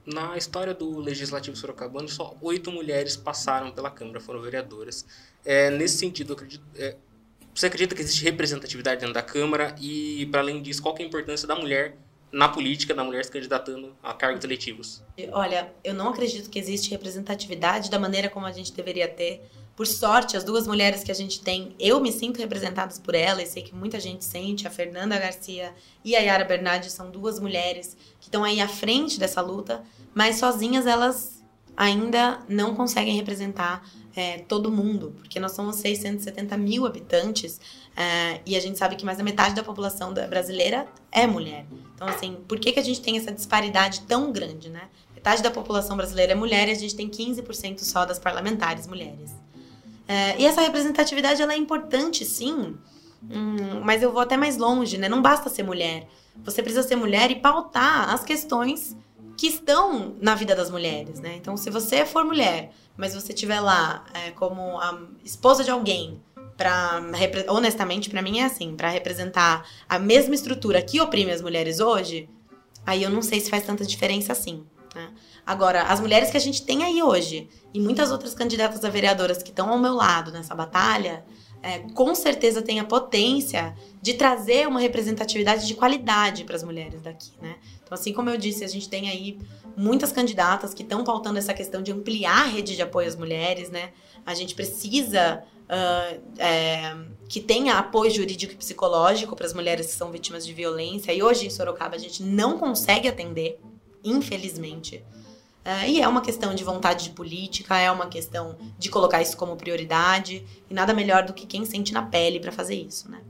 Na 0.06 0.36
história 0.36 0.74
do 0.74 0.98
Legislativo 0.98 1.56
Sorocabano, 1.56 2.08
só 2.08 2.36
oito 2.40 2.72
mulheres 2.72 3.16
passaram 3.16 3.70
pela 3.70 3.90
Câmara, 3.90 4.18
foram 4.18 4.40
vereadoras. 4.40 5.06
É, 5.44 5.70
nesse 5.70 5.98
sentido, 5.98 6.32
acredito, 6.32 6.64
é, 6.74 6.96
você 7.54 7.66
acredita 7.66 7.94
que 7.94 8.00
existe 8.00 8.24
representatividade 8.24 9.00
dentro 9.00 9.14
da 9.14 9.22
Câmara? 9.22 9.74
E, 9.80 10.26
para 10.30 10.40
além 10.40 10.62
disso, 10.62 10.82
qual 10.82 10.96
é 10.98 11.02
a 11.02 11.06
importância 11.06 11.46
da 11.46 11.54
mulher 11.54 11.96
na 12.32 12.48
política, 12.48 12.94
da 12.94 13.02
mulher 13.02 13.24
se 13.24 13.30
candidatando 13.30 13.96
a 14.02 14.14
cargos 14.14 14.44
eletivos? 14.44 15.02
Olha, 15.32 15.72
eu 15.82 15.94
não 15.94 16.08
acredito 16.08 16.48
que 16.48 16.58
existe 16.58 16.90
representatividade 16.90 17.90
da 17.90 17.98
maneira 17.98 18.28
como 18.28 18.46
a 18.46 18.52
gente 18.52 18.72
deveria 18.72 19.08
ter 19.08 19.42
por 19.80 19.86
sorte, 19.86 20.36
as 20.36 20.44
duas 20.44 20.66
mulheres 20.66 21.02
que 21.02 21.10
a 21.10 21.14
gente 21.14 21.40
tem, 21.40 21.74
eu 21.80 21.98
me 22.00 22.12
sinto 22.12 22.36
representadas 22.36 22.98
por 22.98 23.14
ela 23.14 23.42
e 23.42 23.46
sei 23.46 23.62
que 23.62 23.74
muita 23.74 23.98
gente 23.98 24.26
sente. 24.26 24.66
A 24.66 24.70
Fernanda 24.70 25.18
Garcia 25.18 25.74
e 26.04 26.14
a 26.14 26.18
Yara 26.18 26.44
Bernardi 26.44 26.90
são 26.90 27.10
duas 27.10 27.40
mulheres 27.40 27.96
que 28.20 28.26
estão 28.26 28.44
aí 28.44 28.60
à 28.60 28.68
frente 28.68 29.18
dessa 29.18 29.40
luta, 29.40 29.82
mas 30.14 30.36
sozinhas 30.36 30.86
elas 30.86 31.42
ainda 31.74 32.40
não 32.46 32.74
conseguem 32.74 33.16
representar 33.16 33.82
é, 34.14 34.38
todo 34.38 34.70
mundo, 34.70 35.14
porque 35.16 35.38
nós 35.38 35.52
somos 35.52 35.76
670 35.76 36.56
mil 36.56 36.86
habitantes 36.86 37.60
é, 37.96 38.40
e 38.44 38.56
a 38.56 38.60
gente 38.60 38.78
sabe 38.78 38.96
que 38.96 39.04
mais 39.04 39.18
da 39.18 39.24
metade 39.24 39.54
da 39.54 39.62
população 39.62 40.12
brasileira 40.12 40.86
é 41.12 41.26
mulher. 41.26 41.66
Então, 41.94 42.08
assim, 42.08 42.38
por 42.48 42.58
que, 42.58 42.72
que 42.72 42.80
a 42.80 42.82
gente 42.82 43.00
tem 43.00 43.16
essa 43.16 43.30
disparidade 43.30 44.02
tão 44.02 44.32
grande, 44.32 44.68
né? 44.68 44.88
Metade 45.14 45.42
da 45.42 45.50
população 45.50 45.96
brasileira 45.96 46.32
é 46.32 46.34
mulher 46.34 46.68
e 46.68 46.72
a 46.72 46.74
gente 46.74 46.96
tem 46.96 47.08
15% 47.08 47.80
só 47.80 48.04
das 48.06 48.18
parlamentares 48.18 48.86
mulheres. 48.86 49.30
É, 50.08 50.40
e 50.40 50.46
essa 50.46 50.60
representatividade 50.60 51.40
ela 51.40 51.52
é 51.52 51.56
importante, 51.56 52.24
sim, 52.24 52.76
hum, 53.22 53.80
mas 53.84 54.02
eu 54.02 54.10
vou 54.10 54.22
até 54.22 54.36
mais 54.36 54.56
longe, 54.56 54.98
né? 54.98 55.08
Não 55.08 55.20
basta 55.20 55.48
ser 55.50 55.62
mulher. 55.62 56.08
Você 56.42 56.62
precisa 56.62 56.86
ser 56.86 56.96
mulher 56.96 57.30
e 57.30 57.36
pautar 57.36 58.12
as 58.12 58.24
questões 58.24 58.96
que 59.40 59.46
estão 59.46 60.16
na 60.20 60.34
vida 60.34 60.54
das 60.54 60.70
mulheres, 60.70 61.18
né? 61.18 61.34
Então, 61.34 61.56
se 61.56 61.70
você 61.70 62.04
for 62.04 62.26
mulher, 62.26 62.72
mas 62.94 63.14
você 63.14 63.32
estiver 63.32 63.58
lá 63.58 64.04
é, 64.12 64.32
como 64.32 64.78
a 64.78 65.00
esposa 65.24 65.64
de 65.64 65.70
alguém, 65.70 66.20
para 66.58 67.00
honestamente 67.48 68.10
para 68.10 68.20
mim 68.20 68.40
é 68.40 68.44
assim, 68.44 68.76
para 68.76 68.90
representar 68.90 69.66
a 69.88 69.98
mesma 69.98 70.34
estrutura 70.34 70.82
que 70.82 71.00
oprime 71.00 71.30
as 71.32 71.40
mulheres 71.40 71.80
hoje, 71.80 72.28
aí 72.84 73.02
eu 73.02 73.08
não 73.08 73.22
sei 73.22 73.40
se 73.40 73.48
faz 73.48 73.64
tanta 73.64 73.82
diferença 73.82 74.30
assim. 74.30 74.62
Né? 74.94 75.10
Agora, 75.46 75.84
as 75.84 76.00
mulheres 76.00 76.30
que 76.30 76.36
a 76.36 76.40
gente 76.40 76.62
tem 76.62 76.84
aí 76.84 77.02
hoje 77.02 77.48
e 77.72 77.80
muitas 77.80 78.10
outras 78.12 78.34
candidatas 78.34 78.84
a 78.84 78.90
vereadoras 78.90 79.42
que 79.42 79.48
estão 79.48 79.70
ao 79.70 79.78
meu 79.78 79.94
lado 79.94 80.30
nessa 80.30 80.54
batalha, 80.54 81.24
é, 81.62 81.78
com 81.94 82.14
certeza 82.14 82.60
tem 82.60 82.78
a 82.78 82.84
potência 82.84 83.74
de 84.02 84.12
trazer 84.14 84.68
uma 84.68 84.80
representatividade 84.80 85.66
de 85.66 85.74
qualidade 85.74 86.44
para 86.44 86.56
as 86.56 86.62
mulheres 86.62 87.00
daqui, 87.00 87.32
né? 87.40 87.56
Então, 87.90 87.98
assim 87.98 88.12
como 88.12 88.30
eu 88.30 88.36
disse, 88.36 88.62
a 88.62 88.68
gente 88.68 88.88
tem 88.88 89.10
aí 89.10 89.36
muitas 89.76 90.12
candidatas 90.12 90.72
que 90.72 90.84
estão 90.84 91.02
pautando 91.02 91.40
essa 91.40 91.52
questão 91.52 91.82
de 91.82 91.90
ampliar 91.90 92.42
a 92.42 92.44
rede 92.44 92.76
de 92.76 92.82
apoio 92.82 93.08
às 93.08 93.16
mulheres, 93.16 93.68
né? 93.68 93.90
A 94.24 94.32
gente 94.32 94.54
precisa 94.54 95.42
uh, 95.64 96.20
é, 96.38 96.94
que 97.28 97.40
tenha 97.40 97.78
apoio 97.78 98.08
jurídico 98.08 98.52
e 98.52 98.56
psicológico 98.56 99.34
para 99.34 99.44
as 99.44 99.52
mulheres 99.52 99.86
que 99.86 99.92
são 99.94 100.12
vítimas 100.12 100.46
de 100.46 100.54
violência. 100.54 101.12
E 101.12 101.20
hoje 101.20 101.48
em 101.48 101.50
Sorocaba 101.50 101.96
a 101.96 101.98
gente 101.98 102.22
não 102.22 102.58
consegue 102.58 103.08
atender, 103.08 103.58
infelizmente. 104.04 105.02
Uh, 105.64 105.88
e 105.88 106.00
é 106.00 106.06
uma 106.06 106.20
questão 106.20 106.54
de 106.54 106.62
vontade 106.62 107.04
de 107.04 107.10
política, 107.10 107.76
é 107.76 107.90
uma 107.90 108.06
questão 108.06 108.56
de 108.78 108.88
colocar 108.88 109.20
isso 109.20 109.36
como 109.36 109.56
prioridade, 109.56 110.46
e 110.70 110.72
nada 110.72 110.94
melhor 110.94 111.24
do 111.24 111.32
que 111.32 111.44
quem 111.44 111.64
sente 111.64 111.92
na 111.92 112.02
pele 112.02 112.38
para 112.38 112.52
fazer 112.52 112.76
isso, 112.76 113.10
né? 113.10 113.20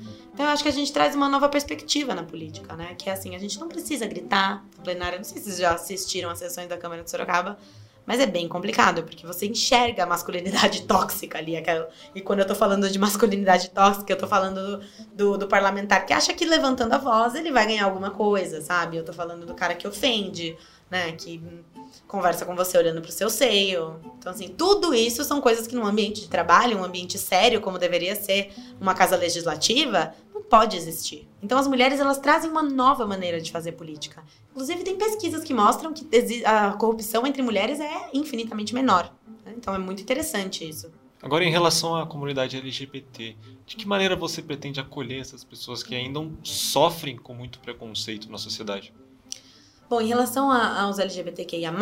Então 0.40 0.48
eu 0.48 0.54
acho 0.54 0.62
que 0.62 0.70
a 0.70 0.72
gente 0.72 0.90
traz 0.90 1.14
uma 1.14 1.28
nova 1.28 1.50
perspectiva 1.50 2.14
na 2.14 2.22
política, 2.22 2.74
né? 2.74 2.94
Que 2.96 3.10
é 3.10 3.12
assim, 3.12 3.36
a 3.36 3.38
gente 3.38 3.60
não 3.60 3.68
precisa 3.68 4.06
gritar 4.06 4.64
na 4.74 4.82
plenária, 4.82 5.18
não 5.18 5.24
sei 5.24 5.36
se 5.36 5.44
vocês 5.44 5.58
já 5.58 5.74
assistiram 5.74 6.30
às 6.30 6.38
sessões 6.38 6.66
da 6.66 6.78
Câmara 6.78 7.02
de 7.02 7.10
Sorocaba, 7.10 7.58
mas 8.06 8.20
é 8.20 8.26
bem 8.26 8.48
complicado, 8.48 9.02
porque 9.02 9.26
você 9.26 9.44
enxerga 9.46 10.04
a 10.04 10.06
masculinidade 10.06 10.84
tóxica 10.88 11.36
ali. 11.36 11.58
Aquela... 11.58 11.90
E 12.14 12.22
quando 12.22 12.38
eu 12.38 12.46
tô 12.46 12.54
falando 12.54 12.88
de 12.88 12.98
masculinidade 12.98 13.68
tóxica, 13.68 14.10
eu 14.10 14.16
tô 14.16 14.26
falando 14.26 14.78
do, 14.78 14.84
do, 15.14 15.36
do, 15.40 15.46
parlamentar 15.46 16.06
que 16.06 16.14
acha 16.14 16.32
que 16.32 16.46
levantando 16.46 16.94
a 16.94 16.98
voz 16.98 17.34
ele 17.34 17.52
vai 17.52 17.66
ganhar 17.66 17.84
alguma 17.84 18.10
coisa, 18.10 18.62
sabe? 18.62 18.96
Eu 18.96 19.04
tô 19.04 19.12
falando 19.12 19.44
do 19.44 19.52
cara 19.52 19.74
que 19.74 19.86
ofende, 19.86 20.56
né? 20.90 21.12
Que 21.12 21.38
conversa 22.06 22.44
com 22.44 22.54
você 22.56 22.76
olhando 22.76 23.00
pro 23.00 23.12
seu 23.12 23.30
seio. 23.30 24.00
Então, 24.18 24.32
assim, 24.32 24.48
tudo 24.48 24.94
isso 24.94 25.24
são 25.24 25.40
coisas 25.40 25.66
que 25.66 25.74
num 25.74 25.86
ambiente 25.86 26.22
de 26.22 26.28
trabalho, 26.28 26.78
um 26.78 26.84
ambiente 26.84 27.18
sério, 27.18 27.60
como 27.60 27.78
deveria 27.78 28.16
ser 28.16 28.52
uma 28.80 28.94
casa 28.94 29.16
legislativa, 29.16 30.14
não 30.34 30.42
pode 30.42 30.76
existir. 30.76 31.28
Então, 31.42 31.58
as 31.58 31.66
mulheres, 31.66 32.00
elas 32.00 32.18
trazem 32.18 32.50
uma 32.50 32.62
nova 32.62 33.06
maneira 33.06 33.40
de 33.40 33.52
fazer 33.52 33.72
política. 33.72 34.24
Inclusive, 34.50 34.82
tem 34.82 34.96
pesquisas 34.96 35.44
que 35.44 35.54
mostram 35.54 35.92
que 35.92 36.06
a 36.44 36.72
corrupção 36.72 37.26
entre 37.26 37.42
mulheres 37.42 37.80
é 37.80 38.10
infinitamente 38.12 38.74
menor. 38.74 39.12
Né? 39.44 39.54
Então, 39.56 39.74
é 39.74 39.78
muito 39.78 40.02
interessante 40.02 40.68
isso. 40.68 40.90
Agora, 41.22 41.44
em 41.44 41.50
relação 41.50 41.94
à 41.96 42.06
comunidade 42.06 42.56
LGBT, 42.56 43.36
de 43.66 43.76
que 43.76 43.86
maneira 43.86 44.16
você 44.16 44.40
pretende 44.40 44.80
acolher 44.80 45.20
essas 45.20 45.44
pessoas 45.44 45.82
que 45.82 45.94
ainda 45.94 46.20
sofrem 46.42 47.16
com 47.16 47.34
muito 47.34 47.60
preconceito 47.60 48.30
na 48.30 48.38
sociedade? 48.38 48.92
Bom, 49.90 50.00
em 50.00 50.06
relação 50.06 50.52
a, 50.52 50.82
aos 50.82 51.00
LGBTQIA, 51.00 51.74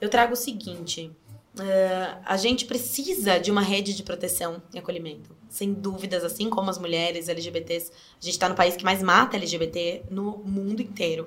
eu 0.00 0.08
trago 0.08 0.34
o 0.34 0.36
seguinte: 0.36 1.10
uh, 1.58 2.22
a 2.24 2.36
gente 2.36 2.66
precisa 2.66 3.40
de 3.40 3.50
uma 3.50 3.60
rede 3.60 3.94
de 3.94 4.04
proteção 4.04 4.62
e 4.72 4.78
acolhimento. 4.78 5.36
Sem 5.48 5.72
dúvidas, 5.72 6.22
assim 6.22 6.48
como 6.48 6.70
as 6.70 6.78
mulheres 6.78 7.28
LGBTs, 7.28 7.90
a 7.90 8.24
gente 8.24 8.34
está 8.34 8.48
no 8.48 8.54
país 8.54 8.76
que 8.76 8.84
mais 8.84 9.02
mata 9.02 9.36
LGBT 9.36 10.04
no 10.08 10.38
mundo 10.38 10.80
inteiro. 10.80 11.24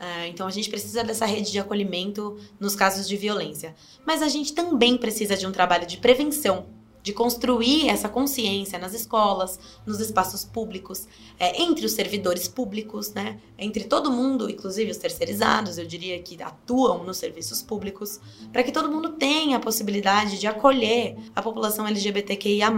Uh, 0.00 0.24
então 0.28 0.46
a 0.46 0.50
gente 0.50 0.70
precisa 0.70 1.04
dessa 1.04 1.26
rede 1.26 1.52
de 1.52 1.58
acolhimento 1.58 2.38
nos 2.58 2.74
casos 2.74 3.06
de 3.06 3.18
violência. 3.18 3.74
Mas 4.06 4.22
a 4.22 4.28
gente 4.28 4.54
também 4.54 4.96
precisa 4.96 5.36
de 5.36 5.46
um 5.46 5.52
trabalho 5.52 5.86
de 5.86 5.98
prevenção 5.98 6.77
de 7.08 7.14
construir 7.14 7.88
essa 7.88 8.06
consciência 8.06 8.78
nas 8.78 8.92
escolas, 8.92 9.58
nos 9.86 9.98
espaços 9.98 10.44
públicos, 10.44 11.08
é, 11.40 11.62
entre 11.62 11.86
os 11.86 11.92
servidores 11.92 12.46
públicos, 12.46 13.14
né, 13.14 13.38
entre 13.56 13.84
todo 13.84 14.10
mundo, 14.10 14.50
inclusive 14.50 14.90
os 14.90 14.98
terceirizados, 14.98 15.78
eu 15.78 15.86
diria 15.86 16.18
que 16.22 16.42
atuam 16.42 17.04
nos 17.04 17.16
serviços 17.16 17.62
públicos, 17.62 18.20
para 18.52 18.62
que 18.62 18.70
todo 18.70 18.90
mundo 18.90 19.12
tenha 19.12 19.56
a 19.56 19.60
possibilidade 19.60 20.38
de 20.38 20.46
acolher 20.46 21.16
a 21.34 21.40
população 21.40 21.86
LGBTQIA+. 21.86 22.70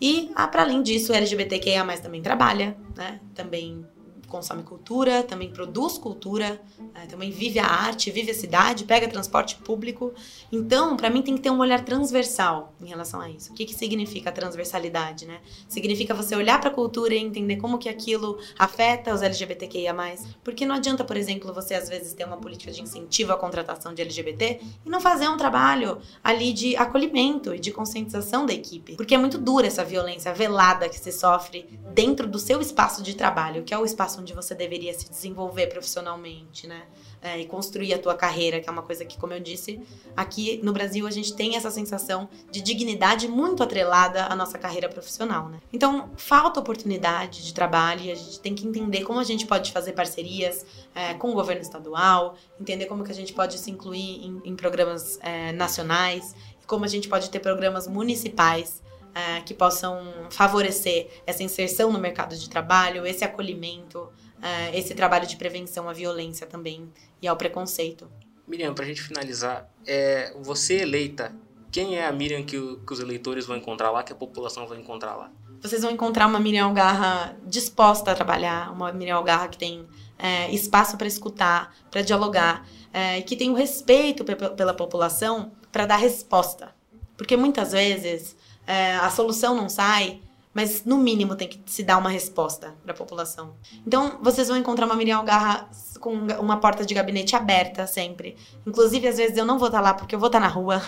E, 0.00 0.30
ah, 0.34 0.48
para 0.48 0.62
além 0.62 0.82
disso, 0.82 1.12
o 1.12 1.14
LGBTQIA+, 1.14 1.84
também 1.98 2.22
trabalha, 2.22 2.78
né, 2.96 3.20
também 3.34 3.84
consome 4.26 4.62
cultura, 4.62 5.22
também 5.22 5.50
produz 5.50 5.98
cultura, 5.98 6.60
é, 6.94 7.06
também 7.06 7.30
vive 7.30 7.58
a 7.58 7.66
arte, 7.66 8.10
vive 8.10 8.30
a 8.30 8.34
cidade, 8.34 8.84
pega 8.84 9.08
transporte 9.08 9.56
público. 9.56 10.12
Então, 10.50 10.96
para 10.96 11.10
mim, 11.10 11.22
tem 11.22 11.34
que 11.36 11.42
ter 11.42 11.50
um 11.50 11.58
olhar 11.58 11.84
transversal 11.84 12.74
em 12.80 12.86
relação 12.86 13.20
a 13.20 13.30
isso. 13.30 13.52
O 13.52 13.54
que, 13.54 13.64
que 13.64 13.74
significa 13.74 14.30
a 14.30 14.32
transversalidade, 14.32 15.26
né? 15.26 15.40
Significa 15.68 16.14
você 16.14 16.34
olhar 16.34 16.60
para 16.60 16.70
a 16.70 16.72
cultura 16.72 17.14
e 17.14 17.18
entender 17.18 17.56
como 17.56 17.78
que 17.78 17.88
aquilo 17.88 18.38
afeta 18.58 19.14
os 19.14 19.22
LGBTQIA+. 19.22 19.94
Porque 20.42 20.66
não 20.66 20.74
adianta, 20.74 21.04
por 21.04 21.16
exemplo, 21.16 21.52
você 21.52 21.74
às 21.74 21.88
vezes 21.88 22.12
ter 22.12 22.24
uma 22.24 22.36
política 22.36 22.72
de 22.72 22.82
incentivo 22.82 23.32
à 23.32 23.36
contratação 23.36 23.94
de 23.94 24.02
LGBT 24.02 24.60
e 24.84 24.90
não 24.90 25.00
fazer 25.00 25.28
um 25.28 25.36
trabalho 25.36 25.98
ali 26.22 26.52
de 26.52 26.76
acolhimento 26.76 27.54
e 27.54 27.58
de 27.58 27.72
conscientização 27.72 28.46
da 28.46 28.52
equipe. 28.52 28.96
Porque 28.96 29.14
é 29.14 29.18
muito 29.18 29.38
dura 29.38 29.66
essa 29.66 29.84
violência 29.84 30.32
velada 30.32 30.88
que 30.88 30.98
se 30.98 31.12
sofre 31.12 31.68
dentro 31.94 32.26
do 32.26 32.38
seu 32.38 32.60
espaço 32.60 33.02
de 33.02 33.14
trabalho, 33.14 33.62
que 33.62 33.72
é 33.72 33.78
o 33.78 33.84
espaço 33.84 34.15
onde 34.18 34.32
você 34.32 34.54
deveria 34.54 34.92
se 34.94 35.08
desenvolver 35.08 35.66
profissionalmente, 35.68 36.66
né? 36.66 36.82
É, 37.22 37.40
e 37.40 37.46
construir 37.46 37.94
a 37.94 37.98
tua 37.98 38.14
carreira, 38.14 38.60
que 38.60 38.68
é 38.68 38.72
uma 38.72 38.82
coisa 38.82 39.04
que, 39.04 39.18
como 39.18 39.32
eu 39.32 39.40
disse, 39.40 39.80
aqui 40.16 40.60
no 40.62 40.72
Brasil 40.72 41.06
a 41.06 41.10
gente 41.10 41.34
tem 41.34 41.56
essa 41.56 41.70
sensação 41.70 42.28
de 42.50 42.60
dignidade 42.60 43.26
muito 43.26 43.62
atrelada 43.62 44.26
à 44.26 44.36
nossa 44.36 44.58
carreira 44.58 44.88
profissional, 44.88 45.48
né? 45.48 45.58
Então, 45.72 46.10
falta 46.16 46.60
oportunidade 46.60 47.44
de 47.44 47.54
trabalho 47.54 48.02
e 48.02 48.12
a 48.12 48.14
gente 48.14 48.38
tem 48.40 48.54
que 48.54 48.66
entender 48.66 49.02
como 49.02 49.18
a 49.18 49.24
gente 49.24 49.46
pode 49.46 49.72
fazer 49.72 49.92
parcerias 49.92 50.64
é, 50.94 51.14
com 51.14 51.30
o 51.30 51.34
governo 51.34 51.62
estadual, 51.62 52.36
entender 52.60 52.86
como 52.86 53.02
que 53.02 53.10
a 53.10 53.14
gente 53.14 53.32
pode 53.32 53.58
se 53.58 53.70
incluir 53.70 54.24
em, 54.24 54.40
em 54.44 54.54
programas 54.54 55.18
é, 55.22 55.52
nacionais, 55.52 56.34
como 56.66 56.84
a 56.84 56.88
gente 56.88 57.08
pode 57.08 57.30
ter 57.30 57.40
programas 57.40 57.86
municipais 57.86 58.82
é, 59.16 59.40
que 59.40 59.54
possam 59.54 60.28
favorecer 60.28 61.08
essa 61.26 61.42
inserção 61.42 61.90
no 61.90 61.98
mercado 61.98 62.36
de 62.36 62.50
trabalho, 62.50 63.06
esse 63.06 63.24
acolhimento, 63.24 64.12
é, 64.42 64.78
esse 64.78 64.94
trabalho 64.94 65.26
de 65.26 65.36
prevenção 65.36 65.88
à 65.88 65.94
violência 65.94 66.46
também 66.46 66.92
e 67.22 67.26
ao 67.26 67.34
preconceito. 67.34 68.06
Miriam, 68.46 68.74
para 68.74 68.84
a 68.84 68.86
gente 68.86 69.00
finalizar, 69.00 69.70
é, 69.86 70.34
você 70.42 70.82
eleita, 70.82 71.34
quem 71.72 71.96
é 71.96 72.06
a 72.06 72.12
Miriam 72.12 72.42
que, 72.44 72.58
o, 72.58 72.78
que 72.80 72.92
os 72.92 73.00
eleitores 73.00 73.46
vão 73.46 73.56
encontrar 73.56 73.90
lá, 73.90 74.02
que 74.02 74.12
a 74.12 74.16
população 74.16 74.68
vai 74.68 74.78
encontrar 74.78 75.16
lá? 75.16 75.32
Vocês 75.62 75.80
vão 75.80 75.90
encontrar 75.90 76.26
uma 76.26 76.38
Miriam 76.38 76.66
Algarra 76.66 77.34
disposta 77.46 78.12
a 78.12 78.14
trabalhar, 78.14 78.70
uma 78.70 78.92
Miriam 78.92 79.16
Algarra 79.16 79.48
que 79.48 79.56
tem 79.56 79.88
é, 80.18 80.50
espaço 80.52 80.98
para 80.98 81.06
escutar, 81.06 81.74
para 81.90 82.02
dialogar, 82.02 82.68
é, 82.92 83.22
que 83.22 83.34
tem 83.34 83.50
o 83.50 83.54
respeito 83.54 84.24
pela 84.24 84.74
população 84.74 85.52
para 85.72 85.86
dar 85.86 85.96
resposta. 85.96 86.76
Porque 87.16 87.34
muitas 87.34 87.72
vezes 87.72 88.36
é, 88.66 88.96
a 88.96 89.10
solução 89.10 89.54
não 89.54 89.68
sai, 89.68 90.20
mas 90.52 90.84
no 90.84 90.96
mínimo 90.96 91.36
tem 91.36 91.48
que 91.48 91.60
se 91.66 91.82
dar 91.82 91.98
uma 91.98 92.08
resposta 92.08 92.74
para 92.82 92.92
a 92.92 92.96
população. 92.96 93.54
Então, 93.86 94.18
vocês 94.22 94.48
vão 94.48 94.56
encontrar 94.56 94.86
uma 94.86 94.96
Miriam 94.96 95.24
Garra 95.24 95.68
com 96.00 96.14
uma 96.14 96.56
porta 96.56 96.84
de 96.84 96.94
gabinete 96.94 97.36
aberta 97.36 97.86
sempre. 97.86 98.36
Inclusive, 98.66 99.06
às 99.06 99.18
vezes 99.18 99.36
eu 99.36 99.44
não 99.44 99.58
vou 99.58 99.68
estar 99.68 99.78
tá 99.78 99.84
lá 99.84 99.94
porque 99.94 100.14
eu 100.14 100.18
vou 100.18 100.28
estar 100.28 100.40
tá 100.40 100.46
na 100.46 100.52
rua. 100.52 100.82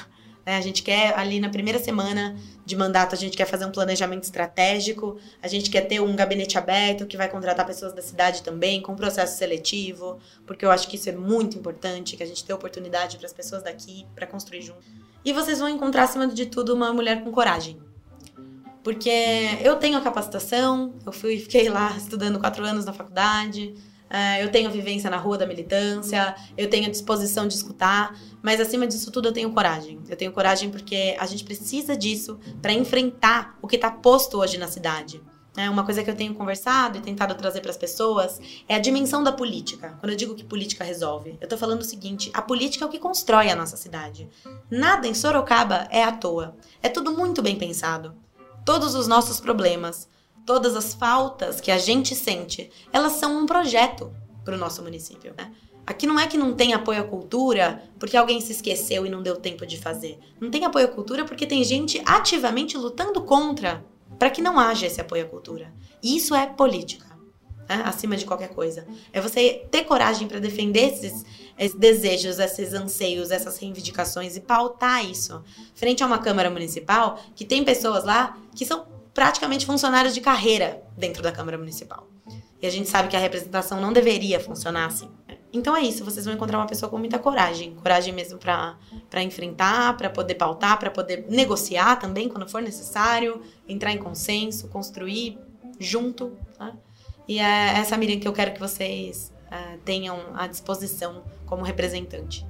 Né? 0.48 0.56
A 0.56 0.62
gente 0.62 0.82
quer, 0.82 1.12
ali 1.14 1.40
na 1.40 1.50
primeira 1.50 1.78
semana 1.78 2.34
de 2.64 2.74
mandato, 2.74 3.14
a 3.14 3.18
gente 3.18 3.36
quer 3.36 3.44
fazer 3.44 3.66
um 3.66 3.70
planejamento 3.70 4.22
estratégico, 4.22 5.18
a 5.42 5.46
gente 5.46 5.68
quer 5.68 5.82
ter 5.82 6.00
um 6.00 6.16
gabinete 6.16 6.56
aberto 6.56 7.04
que 7.04 7.18
vai 7.18 7.28
contratar 7.28 7.66
pessoas 7.66 7.92
da 7.92 8.00
cidade 8.00 8.42
também, 8.42 8.80
com 8.80 8.96
processo 8.96 9.36
seletivo, 9.36 10.18
porque 10.46 10.64
eu 10.64 10.70
acho 10.70 10.88
que 10.88 10.96
isso 10.96 11.06
é 11.10 11.12
muito 11.12 11.58
importante, 11.58 12.16
que 12.16 12.22
a 12.22 12.26
gente 12.26 12.46
dê 12.46 12.54
oportunidade 12.54 13.18
para 13.18 13.26
as 13.26 13.32
pessoas 13.34 13.62
daqui 13.62 14.06
para 14.14 14.26
construir 14.26 14.62
junto. 14.62 14.80
E 15.22 15.34
vocês 15.34 15.58
vão 15.58 15.68
encontrar, 15.68 16.04
acima 16.04 16.26
de 16.26 16.46
tudo, 16.46 16.72
uma 16.74 16.94
mulher 16.94 17.22
com 17.22 17.30
coragem. 17.30 17.78
Porque 18.82 19.12
eu 19.60 19.76
tenho 19.76 19.98
a 19.98 20.00
capacitação, 20.00 20.94
eu 21.04 21.12
fui, 21.12 21.38
fiquei 21.38 21.68
lá 21.68 21.94
estudando 21.94 22.38
quatro 22.38 22.64
anos 22.64 22.86
na 22.86 22.94
faculdade, 22.94 23.74
eu 24.40 24.50
tenho 24.50 24.70
vivência 24.70 25.10
na 25.10 25.16
rua 25.16 25.36
da 25.36 25.46
militância, 25.46 26.34
eu 26.56 26.68
tenho 26.68 26.90
disposição 26.90 27.46
de 27.46 27.54
escutar, 27.54 28.18
mas 28.42 28.60
acima 28.60 28.86
disso 28.86 29.10
tudo 29.10 29.28
eu 29.28 29.32
tenho 29.32 29.50
coragem. 29.52 30.00
Eu 30.08 30.16
tenho 30.16 30.32
coragem 30.32 30.70
porque 30.70 31.16
a 31.18 31.26
gente 31.26 31.44
precisa 31.44 31.96
disso 31.96 32.38
para 32.62 32.72
enfrentar 32.72 33.58
o 33.60 33.66
que 33.66 33.76
está 33.76 33.90
posto 33.90 34.38
hoje 34.38 34.58
na 34.58 34.68
cidade. 34.68 35.20
Né? 35.58 35.68
Uma 35.68 35.84
coisa 35.84 36.04
que 36.04 36.10
eu 36.10 36.14
tenho 36.14 36.34
conversado 36.34 36.98
e 36.98 37.00
tentado 37.00 37.34
trazer 37.34 37.60
para 37.60 37.72
as 37.72 37.76
pessoas 37.76 38.40
é 38.68 38.76
a 38.76 38.78
dimensão 38.78 39.24
da 39.24 39.32
política. 39.32 39.96
Quando 39.98 40.12
eu 40.12 40.16
digo 40.16 40.36
que 40.36 40.44
política 40.44 40.84
resolve, 40.84 41.30
eu 41.40 41.46
estou 41.46 41.58
falando 41.58 41.80
o 41.80 41.84
seguinte: 41.84 42.30
a 42.32 42.40
política 42.40 42.84
é 42.84 42.86
o 42.86 42.90
que 42.90 42.98
constrói 42.98 43.50
a 43.50 43.56
nossa 43.56 43.76
cidade. 43.76 44.28
Nada 44.70 45.08
em 45.08 45.14
Sorocaba 45.14 45.88
é 45.90 46.04
à 46.04 46.12
toa. 46.12 46.56
É 46.80 46.88
tudo 46.88 47.10
muito 47.10 47.42
bem 47.42 47.56
pensado. 47.56 48.14
Todos 48.64 48.94
os 48.94 49.08
nossos 49.08 49.40
problemas, 49.40 50.08
todas 50.48 50.74
as 50.74 50.94
faltas 50.94 51.60
que 51.60 51.70
a 51.70 51.76
gente 51.76 52.14
sente, 52.14 52.70
elas 52.90 53.12
são 53.12 53.38
um 53.38 53.44
projeto 53.44 54.10
para 54.42 54.54
o 54.54 54.58
nosso 54.58 54.82
município. 54.82 55.34
Né? 55.36 55.52
Aqui 55.86 56.06
não 56.06 56.18
é 56.18 56.26
que 56.26 56.38
não 56.38 56.54
tem 56.54 56.72
apoio 56.72 57.02
à 57.02 57.04
cultura 57.04 57.82
porque 57.98 58.16
alguém 58.16 58.40
se 58.40 58.52
esqueceu 58.52 59.04
e 59.04 59.10
não 59.10 59.22
deu 59.22 59.36
tempo 59.36 59.66
de 59.66 59.76
fazer. 59.76 60.18
Não 60.40 60.50
tem 60.50 60.64
apoio 60.64 60.86
à 60.86 60.88
cultura 60.88 61.26
porque 61.26 61.44
tem 61.44 61.62
gente 61.62 62.00
ativamente 62.06 62.78
lutando 62.78 63.20
contra 63.20 63.84
para 64.18 64.30
que 64.30 64.40
não 64.40 64.58
haja 64.58 64.86
esse 64.86 65.02
apoio 65.02 65.26
à 65.26 65.28
cultura. 65.28 65.70
Isso 66.02 66.34
é 66.34 66.46
política, 66.46 67.04
né? 67.68 67.82
acima 67.84 68.16
de 68.16 68.24
qualquer 68.24 68.48
coisa. 68.48 68.86
É 69.12 69.20
você 69.20 69.66
ter 69.70 69.84
coragem 69.84 70.26
para 70.26 70.40
defender 70.40 70.94
esses, 70.94 71.26
esses, 71.58 71.78
desejos, 71.78 72.38
esses 72.38 72.72
anseios, 72.72 73.30
essas 73.30 73.58
reivindicações 73.58 74.34
e 74.34 74.40
pautar 74.40 75.04
isso 75.04 75.44
frente 75.74 76.02
a 76.02 76.06
uma 76.06 76.18
Câmara 76.18 76.48
Municipal 76.48 77.20
que 77.36 77.44
tem 77.44 77.62
pessoas 77.62 78.02
lá 78.02 78.38
que 78.54 78.64
são 78.64 78.96
praticamente 79.18 79.66
funcionários 79.66 80.14
de 80.14 80.20
carreira 80.20 80.80
dentro 80.96 81.24
da 81.24 81.32
Câmara 81.32 81.58
Municipal. 81.58 82.06
E 82.62 82.66
a 82.68 82.70
gente 82.70 82.88
sabe 82.88 83.08
que 83.08 83.16
a 83.16 83.18
representação 83.18 83.80
não 83.80 83.92
deveria 83.92 84.38
funcionar 84.38 84.86
assim. 84.86 85.10
Então 85.52 85.76
é 85.76 85.80
isso, 85.80 86.04
vocês 86.04 86.24
vão 86.24 86.34
encontrar 86.34 86.56
uma 86.56 86.68
pessoa 86.68 86.88
com 86.88 86.98
muita 86.98 87.18
coragem, 87.18 87.74
coragem 87.74 88.14
mesmo 88.14 88.38
para 88.38 88.76
enfrentar, 89.24 89.96
para 89.96 90.08
poder 90.08 90.36
pautar, 90.36 90.78
para 90.78 90.88
poder 90.88 91.26
negociar 91.28 91.96
também 91.96 92.28
quando 92.28 92.48
for 92.48 92.62
necessário, 92.62 93.42
entrar 93.68 93.90
em 93.90 93.98
consenso, 93.98 94.68
construir 94.68 95.36
junto. 95.80 96.38
Tá? 96.56 96.72
E 97.26 97.40
é 97.40 97.76
essa 97.76 97.96
Miriam 97.96 98.20
que 98.20 98.28
eu 98.28 98.32
quero 98.32 98.52
que 98.52 98.60
vocês 98.60 99.32
é, 99.50 99.78
tenham 99.84 100.16
à 100.36 100.46
disposição 100.46 101.24
como 101.44 101.64
representante. 101.64 102.46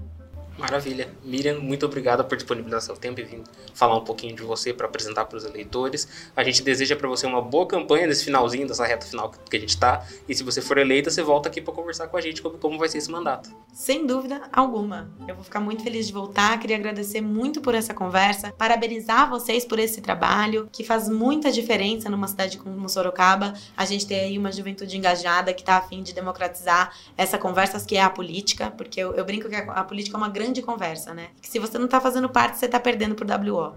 Maravilha. 0.58 1.08
Miriam, 1.24 1.60
muito 1.60 1.86
obrigada 1.86 2.24
por 2.24 2.36
disponibilizar 2.36 2.80
seu 2.80 2.96
tempo 2.96 3.20
e 3.20 3.24
vir 3.24 3.44
falar 3.72 3.96
um 3.96 4.02
pouquinho 4.02 4.34
de 4.34 4.42
você 4.42 4.74
para 4.74 4.86
apresentar 4.86 5.24
para 5.24 5.38
os 5.38 5.44
eleitores. 5.44 6.08
A 6.34 6.42
gente 6.42 6.62
deseja 6.64 6.96
para 6.96 7.08
você 7.08 7.28
uma 7.28 7.40
boa 7.40 7.64
campanha 7.64 8.08
nesse 8.08 8.24
finalzinho, 8.24 8.66
dessa 8.66 8.84
reta 8.84 9.06
final 9.06 9.30
que 9.30 9.56
a 9.56 9.60
gente 9.60 9.70
está. 9.70 10.04
E 10.28 10.34
se 10.34 10.42
você 10.42 10.60
for 10.60 10.76
eleita, 10.76 11.10
você 11.10 11.22
volta 11.22 11.48
aqui 11.48 11.60
para 11.60 11.72
conversar 11.72 12.08
com 12.08 12.16
a 12.16 12.20
gente 12.20 12.42
sobre 12.42 12.58
como 12.58 12.76
vai 12.76 12.88
ser 12.88 12.98
esse 12.98 13.08
mandato. 13.08 13.50
Sem 13.72 14.04
dúvida 14.04 14.42
alguma. 14.52 15.08
Eu 15.28 15.36
vou 15.36 15.44
ficar 15.44 15.60
muito 15.60 15.84
feliz 15.84 16.08
de 16.08 16.12
voltar. 16.12 16.58
Queria 16.58 16.76
agradecer 16.76 17.20
muito 17.20 17.60
por 17.60 17.74
essa 17.74 17.94
conversa, 17.94 18.52
parabenizar 18.58 19.30
vocês 19.30 19.64
por 19.64 19.78
esse 19.78 20.00
trabalho, 20.00 20.68
que 20.72 20.82
faz 20.82 21.08
muita 21.08 21.52
diferença 21.52 22.10
numa 22.10 22.26
cidade 22.26 22.58
como 22.58 22.88
Sorocaba. 22.88 23.54
A 23.76 23.84
gente 23.84 24.08
tem 24.08 24.18
aí 24.18 24.36
uma 24.36 24.50
juventude 24.50 24.96
engajada 24.96 25.54
que 25.54 25.62
está 25.62 25.76
a 25.76 25.82
fim 25.82 26.02
de 26.02 26.12
democratizar 26.12 26.92
essa 27.16 27.38
conversa 27.38 27.78
que 27.86 27.96
é 27.96 28.02
a 28.02 28.10
política, 28.10 28.72
porque 28.72 28.98
eu, 28.98 29.14
eu 29.14 29.24
brinco 29.24 29.48
que 29.48 29.54
a, 29.54 29.60
a 29.60 29.84
política 29.84 30.16
é 30.16 30.18
uma 30.18 30.28
grande 30.28 30.47
grande 30.48 30.62
conversa, 30.62 31.14
né? 31.14 31.28
Que 31.40 31.48
se 31.48 31.58
você 31.58 31.78
não 31.78 31.84
está 31.84 32.00
fazendo 32.00 32.28
parte, 32.28 32.58
você 32.58 32.66
está 32.66 32.80
perdendo 32.80 33.14
por 33.14 33.26
WO. 33.26 33.76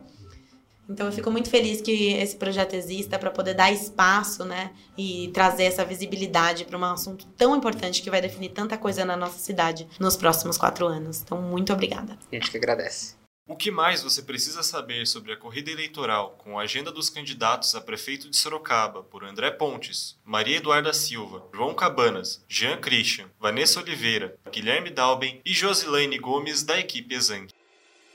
Então 0.89 1.05
eu 1.05 1.11
fico 1.11 1.31
muito 1.31 1.49
feliz 1.49 1.79
que 1.79 2.13
esse 2.13 2.35
projeto 2.35 2.73
exista 2.73 3.17
para 3.17 3.31
poder 3.31 3.53
dar 3.53 3.71
espaço, 3.71 4.43
né, 4.43 4.71
e 4.97 5.29
trazer 5.33 5.63
essa 5.63 5.85
visibilidade 5.85 6.65
para 6.65 6.77
um 6.77 6.83
assunto 6.83 7.25
tão 7.37 7.55
importante 7.55 8.01
que 8.01 8.09
vai 8.09 8.19
definir 8.19 8.49
tanta 8.49 8.77
coisa 8.77 9.05
na 9.05 9.15
nossa 9.15 9.39
cidade 9.39 9.87
nos 9.99 10.17
próximos 10.17 10.57
quatro 10.57 10.85
anos. 10.85 11.21
Então 11.21 11.41
muito 11.41 11.71
obrigada. 11.71 12.17
A 12.29 12.35
gente 12.35 12.51
que 12.51 12.57
agradece. 12.57 13.20
O 13.47 13.55
que 13.57 13.69
mais 13.69 14.01
você 14.01 14.21
precisa 14.21 14.63
saber 14.63 15.05
sobre 15.05 15.33
a 15.33 15.37
corrida 15.37 15.69
eleitoral 15.69 16.37
com 16.37 16.57
a 16.57 16.63
agenda 16.63 16.89
dos 16.89 17.09
candidatos 17.09 17.75
a 17.75 17.81
prefeito 17.81 18.29
de 18.29 18.37
Sorocaba 18.37 19.03
por 19.03 19.25
André 19.25 19.51
Pontes, 19.51 20.17
Maria 20.23 20.55
Eduarda 20.55 20.93
Silva, 20.93 21.43
João 21.53 21.73
Cabanas, 21.73 22.45
Jean 22.47 22.77
Christian, 22.77 23.25
Vanessa 23.37 23.81
Oliveira, 23.81 24.35
Guilherme 24.49 24.89
Dalben 24.89 25.41
e 25.43 25.51
Josilane 25.51 26.17
Gomes 26.17 26.63
da 26.63 26.79
equipe 26.79 27.13
Exang. 27.13 27.47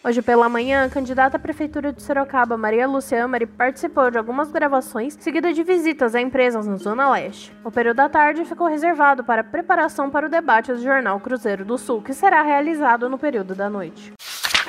Hoje 0.03 0.23
pela 0.23 0.49
manhã, 0.49 0.85
a 0.85 0.89
candidata 0.89 1.37
à 1.37 1.41
Prefeitura 1.41 1.93
de 1.93 2.01
Sorocaba, 2.01 2.57
Maria 2.57 2.87
Lúcia 2.87 3.25
Amari, 3.25 3.45
participou 3.45 4.09
de 4.11 4.17
algumas 4.17 4.53
gravações, 4.53 5.19
seguida 5.19 5.53
de 5.53 5.65
visitas 5.65 6.15
a 6.15 6.21
empresas 6.21 6.65
na 6.65 6.77
Zona 6.77 7.11
Leste. 7.11 7.53
O 7.65 7.73
período 7.73 7.97
da 7.97 8.09
tarde 8.09 8.45
ficou 8.45 8.69
reservado 8.69 9.25
para 9.25 9.43
preparação 9.43 10.09
para 10.09 10.27
o 10.27 10.31
debate 10.31 10.73
do 10.73 10.81
Jornal 10.81 11.19
Cruzeiro 11.19 11.65
do 11.65 11.77
Sul, 11.77 12.01
que 12.01 12.15
será 12.15 12.43
realizado 12.43 13.11
no 13.11 13.19
período 13.19 13.55
da 13.55 13.69
noite. 13.69 14.13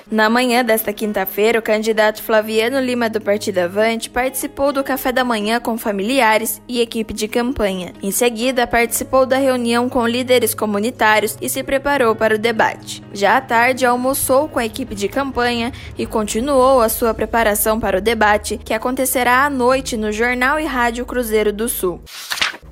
Na 0.10 0.30
manhã 0.30 0.64
desta 0.64 0.94
quinta-feira, 0.94 1.60
o 1.60 1.62
candidato 1.62 2.24
Flaviano 2.24 2.80
Lima 2.80 3.10
do 3.10 3.20
Partido 3.20 3.58
Avante 3.58 4.10
participou 4.10 4.72
do 4.72 4.82
café 4.82 5.12
da 5.12 5.22
manhã 5.22 5.60
com 5.60 5.78
familiares 5.78 6.62
e 6.66 6.80
equipe 6.80 7.14
de 7.14 7.28
campanha. 7.28 7.92
Em 8.02 8.10
seguida, 8.10 8.66
participou 8.66 9.26
da 9.26 9.36
reunião 9.36 9.90
com 9.90 10.08
líderes 10.08 10.54
comunitários 10.54 11.38
e 11.42 11.50
se 11.50 11.62
preparou 11.62 12.16
para 12.16 12.36
o 12.36 12.38
debate. 12.38 13.04
Já 13.12 13.36
à 13.36 13.42
tarde, 13.42 13.86
almoçou 13.86 14.48
com 14.48 14.60
a 14.60 14.66
equipe 14.66 14.96
de 14.96 15.10
campanha 15.10 15.74
e 15.98 16.06
continuou 16.06 16.82
a 16.82 16.88
sua 16.88 17.14
preparação 17.14 17.78
para 17.78 17.98
o 17.98 18.02
debate, 18.02 18.58
que 18.64 18.74
acontecerá 18.74 19.44
à 19.44 19.50
noite 19.50 19.98
no 19.98 20.14
Jornal 20.14 20.58
e 20.58 20.66
Rádio 20.66 21.06
Cruzeiro 21.06 21.52
do 21.52 21.68
Sul. 21.68 22.02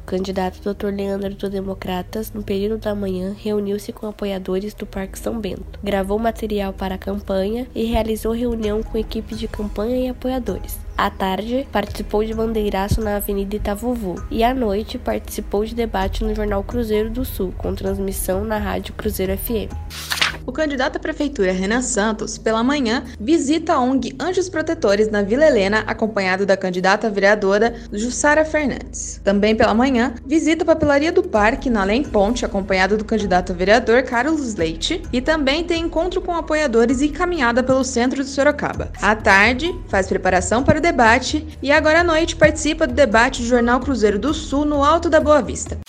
Candidato 0.06 0.62
Dr. 0.62 0.88
Leandro 0.88 1.34
do 1.36 1.50
Democratas, 1.50 2.32
no 2.32 2.44
período 2.44 2.78
da 2.78 2.96
manhã, 2.96 3.36
reuniu-se 3.38 3.91
com 3.91 4.08
apoiadores 4.08 4.74
do 4.74 4.86
Parque 4.86 5.20
São 5.20 5.39
Bento, 5.39 5.80
gravou 5.84 6.18
material 6.18 6.72
para 6.72 6.96
a 6.96 7.00
campanha 7.00 7.68
e 7.74 7.86
realizou 7.86 8.32
reunião 8.32 8.82
com 8.82 8.98
equipe 8.98 9.36
de 9.36 9.48
campanha 9.48 9.98
e 9.98 10.08
apoiadores. 10.08 10.80
À 10.98 11.10
tarde, 11.10 11.68
participou 11.72 12.24
de 12.24 12.34
bandeiraço 12.34 13.02
na 13.02 13.18
Avenida 13.18 13.58
Itavuvu 13.58 14.15
e 14.32 14.44
à 14.44 14.54
noite 14.54 14.98
participou 14.98 15.65
de 15.65 15.76
debate 15.76 16.24
no 16.24 16.34
Jornal 16.34 16.63
Cruzeiro 16.63 17.10
do 17.10 17.26
Sul, 17.26 17.54
com 17.58 17.76
transmissão 17.76 18.46
na 18.46 18.58
Rádio 18.58 18.94
Cruzeiro 18.94 19.38
FM. 19.38 20.14
O 20.47 20.51
candidato 20.51 20.97
à 20.97 20.99
prefeitura 20.99 21.51
Renan 21.51 21.81
Santos, 21.81 22.38
pela 22.38 22.63
manhã, 22.63 23.03
visita 23.19 23.73
a 23.73 23.79
ONG 23.79 24.15
Anjos 24.19 24.47
Protetores 24.47 25.10
na 25.10 25.23
Vila 25.23 25.45
Helena, 25.45 25.84
acompanhado 25.88 26.45
da 26.45 26.55
candidata 26.55 27.10
vereadora 27.10 27.73
Jussara 27.91 28.45
Fernandes. 28.45 29.19
Também 29.23 29.55
pela 29.55 29.73
manhã, 29.73 30.13
visita 30.23 30.63
a 30.63 30.67
papelaria 30.67 31.12
do 31.12 31.23
Parque 31.23 31.69
na 31.69 31.81
Além 31.81 32.03
Ponte, 32.03 32.45
acompanhado 32.45 32.95
do 32.95 33.03
candidato 33.03 33.53
a 33.53 33.55
vereador 33.55 34.03
Carlos 34.03 34.53
Leite, 34.53 35.01
e 35.12 35.19
também 35.19 35.63
tem 35.63 35.84
encontro 35.84 36.21
com 36.21 36.36
apoiadores 36.36 37.01
e 37.01 37.10
caminhada 37.10 37.63
pelo 37.63 37.84
centro 37.84 38.23
de 38.23 38.29
Sorocaba. 38.29 38.91
À 39.01 39.15
tarde, 39.15 39.73
faz 39.88 40.08
preparação 40.08 40.63
para 40.63 40.77
o 40.77 40.81
debate 40.81 41.58
e 41.62 41.71
agora 41.71 42.01
à 42.01 42.03
noite 42.03 42.36
participa 42.36 42.86
do 42.86 42.93
debate 42.93 43.41
do 43.41 43.47
Jornal 43.47 43.79
Cruzeiro 43.79 44.19
do 44.19 44.34
Sul 44.34 44.63
no 44.63 44.84
Alto 44.84 45.10
da 45.10 45.19
Boa 45.19 45.41
Vista. 45.41 45.79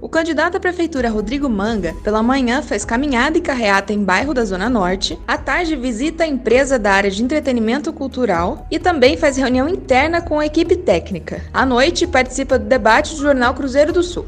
O 0.00 0.08
candidato 0.08 0.56
à 0.56 0.60
prefeitura 0.60 1.10
Rodrigo 1.10 1.48
Manga, 1.48 1.92
pela 2.04 2.22
manhã 2.22 2.62
fez 2.62 2.84
caminhada 2.84 3.36
e 3.36 3.40
carreata 3.40 3.92
em 3.92 4.04
bairro 4.04 4.32
da 4.32 4.44
Zona 4.44 4.70
Norte, 4.70 5.18
à 5.26 5.36
tarde 5.36 5.74
visita 5.74 6.22
a 6.22 6.26
empresa 6.28 6.78
da 6.78 6.92
área 6.92 7.10
de 7.10 7.20
entretenimento 7.20 7.92
cultural 7.92 8.64
e 8.70 8.78
também 8.78 9.16
faz 9.16 9.36
reunião 9.36 9.68
interna 9.68 10.22
com 10.22 10.38
a 10.38 10.46
equipe 10.46 10.76
técnica. 10.76 11.42
À 11.52 11.66
noite 11.66 12.06
participa 12.06 12.60
do 12.60 12.66
debate 12.66 13.16
do 13.16 13.22
Jornal 13.22 13.54
Cruzeiro 13.54 13.92
do 13.92 14.04
Sul. 14.04 14.26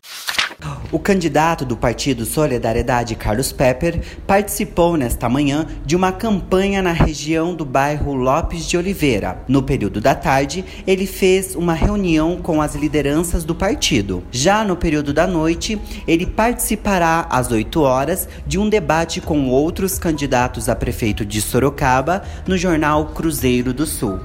O 0.92 0.98
candidato 0.98 1.64
do 1.64 1.76
Partido 1.76 2.24
Solidariedade, 2.24 3.14
Carlos 3.14 3.52
Pepper, 3.52 4.00
participou 4.26 4.96
nesta 4.96 5.28
manhã 5.28 5.66
de 5.86 5.94
uma 5.94 6.10
campanha 6.10 6.82
na 6.82 6.90
região 6.90 7.54
do 7.54 7.64
bairro 7.64 8.12
Lopes 8.14 8.66
de 8.66 8.76
Oliveira. 8.76 9.38
No 9.46 9.62
período 9.62 10.00
da 10.00 10.16
tarde, 10.16 10.64
ele 10.86 11.06
fez 11.06 11.54
uma 11.54 11.74
reunião 11.74 12.38
com 12.42 12.60
as 12.60 12.74
lideranças 12.74 13.44
do 13.44 13.54
partido. 13.54 14.24
Já 14.32 14.64
no 14.64 14.74
período 14.74 15.12
da 15.12 15.28
noite, 15.28 15.80
ele 16.08 16.26
participará 16.26 17.26
às 17.30 17.52
8 17.52 17.80
horas 17.82 18.28
de 18.44 18.58
um 18.58 18.68
debate 18.68 19.20
com 19.20 19.48
outros 19.48 19.96
candidatos 19.96 20.68
a 20.68 20.74
prefeito 20.74 21.24
de 21.24 21.40
Sorocaba 21.40 22.22
no 22.48 22.58
jornal 22.58 23.06
Cruzeiro 23.06 23.72
do 23.72 23.86
Sul. 23.86 24.18